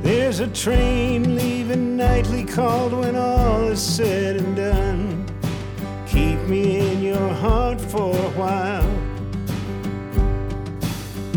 [0.02, 5.26] There's a train leaving nightly called when all is said and done.
[6.06, 8.90] Keep me in your heart for a while.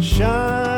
[0.02, 0.77] Shine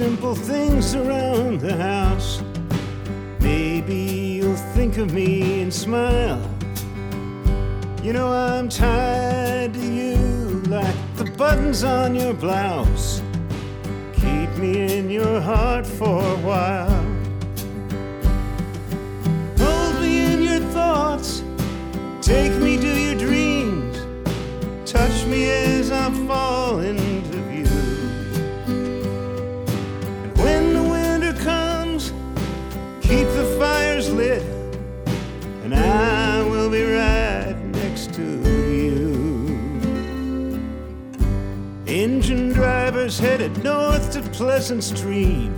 [0.00, 2.42] simple things around the house.
[3.40, 4.00] Maybe
[4.38, 6.40] you'll think of me and smile.
[8.02, 13.20] You know, I'm tied to you like the buttons on your blouse.
[14.14, 17.04] Keep me in your heart for a while.
[19.58, 21.44] Hold me in your thoughts,
[22.22, 23.98] take me to your dreams,
[24.90, 26.99] touch me as I'm falling
[43.10, 45.52] cars headed north to Pleasant Stream.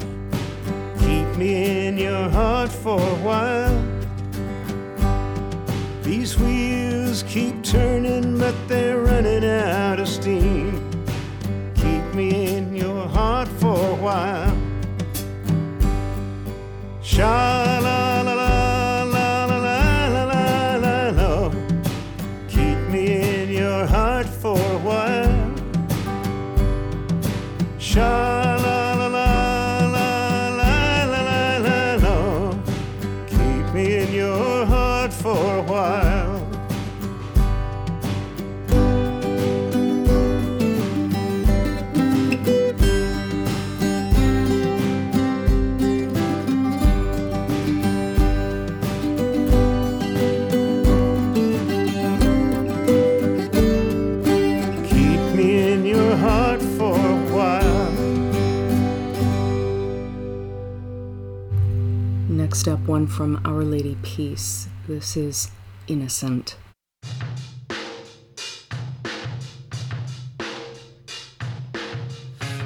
[1.00, 3.76] Keep me in your heart for a while.
[6.02, 10.80] These wheels keep turning, but they're running out of steam.
[11.74, 14.56] Keep me in your heart for a while.
[17.02, 17.61] Sha
[27.94, 28.21] show.
[62.62, 64.68] Next up, one from Our Lady Peace.
[64.86, 65.50] This is
[65.88, 66.54] Innocent.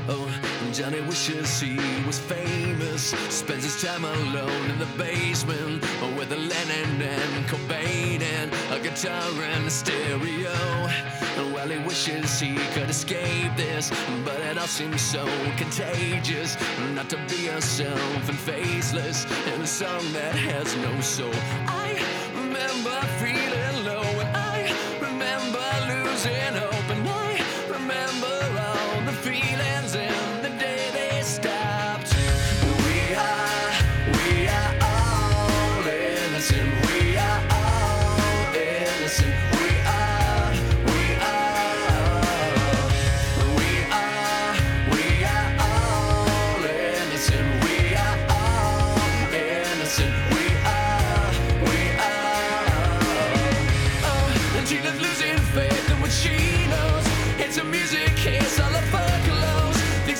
[0.06, 0.40] Oh,
[0.74, 3.14] Johnny wishes he was famous.
[3.30, 5.80] Spends his time alone in the basement
[6.18, 11.15] with a Lennon and Cobain and a guitar and a stereo.
[11.36, 13.90] While he wishes he could escape this,
[14.24, 15.24] but it all seems so
[15.56, 16.56] contagious.
[16.94, 21.34] Not to be yourself and faceless in a song that has no soul.
[21.68, 22.00] I
[22.34, 23.55] remember feeling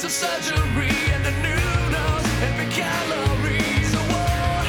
[0.07, 2.27] Of surgery and new nose.
[2.47, 4.63] Every calories a war.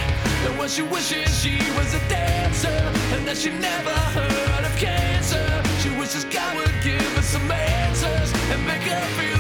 [0.48, 2.82] And what she wishes she was a dancer.
[3.14, 5.46] And that she never heard of cancer.
[5.84, 9.37] She wishes God would give her some answers and make her feel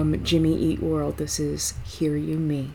[0.00, 2.70] from Jimmy Eat World, this is Hear You Me.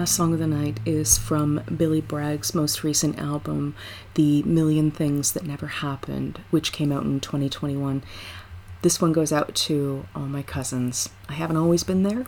[0.00, 3.74] last song of the night is from Billy Bragg's most recent album,
[4.12, 8.02] The Million Things That Never Happened, which came out in 2021.
[8.82, 11.08] This one goes out to all my cousins.
[11.30, 12.26] I haven't always been there,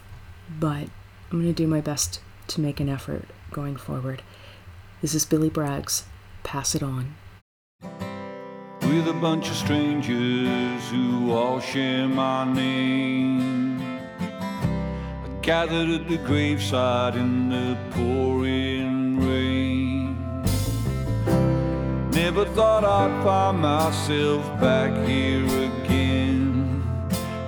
[0.49, 0.89] but
[1.31, 4.23] I'm going to do my best to make an effort going forward.
[5.03, 6.07] This is Billy Bragg's
[6.45, 7.17] Pass It On.
[8.81, 13.68] With a bunch of strangers who all share my name
[15.49, 20.15] gathered at the graveside in the pouring rain.
[22.11, 26.85] Never thought I'd find myself back here again,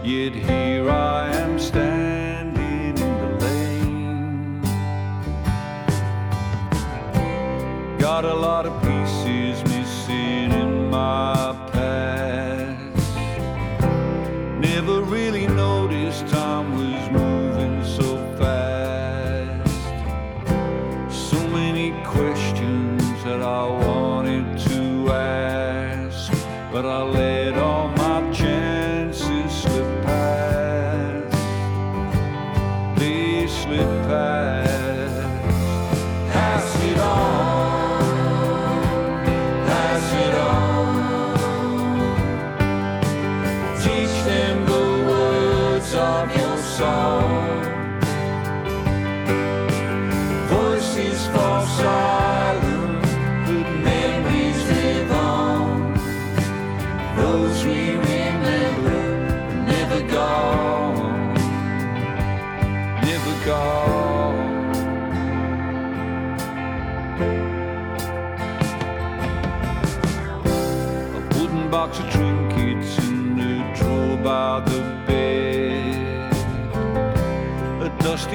[0.03, 4.63] yet here I am standing in the lane.
[7.99, 11.50] Got a lot of pieces missing in my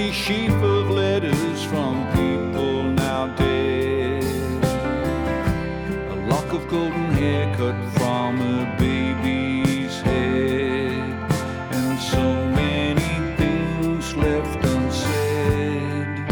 [0.05, 4.23] dusty sheaf of letters from people now dead.
[6.11, 10.93] A lock of golden hair cut from a baby's head.
[11.71, 16.27] And so many things left unsaid.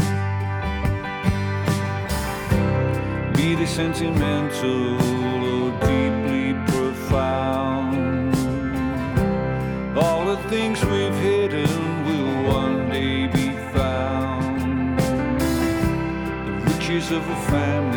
[3.34, 5.03] Be the sentimental
[17.10, 17.93] of a family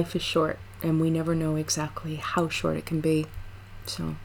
[0.00, 3.26] Life is short, and we never know exactly how short it can be.
[3.84, 4.16] So,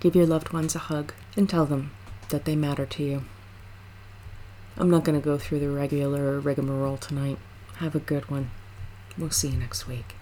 [0.00, 1.90] give your loved ones a hug and tell them
[2.30, 3.24] that they matter to you.
[4.78, 7.36] I'm not going to go through the regular rigmarole tonight.
[7.80, 8.50] Have a good one.
[9.18, 10.14] We'll see you next week.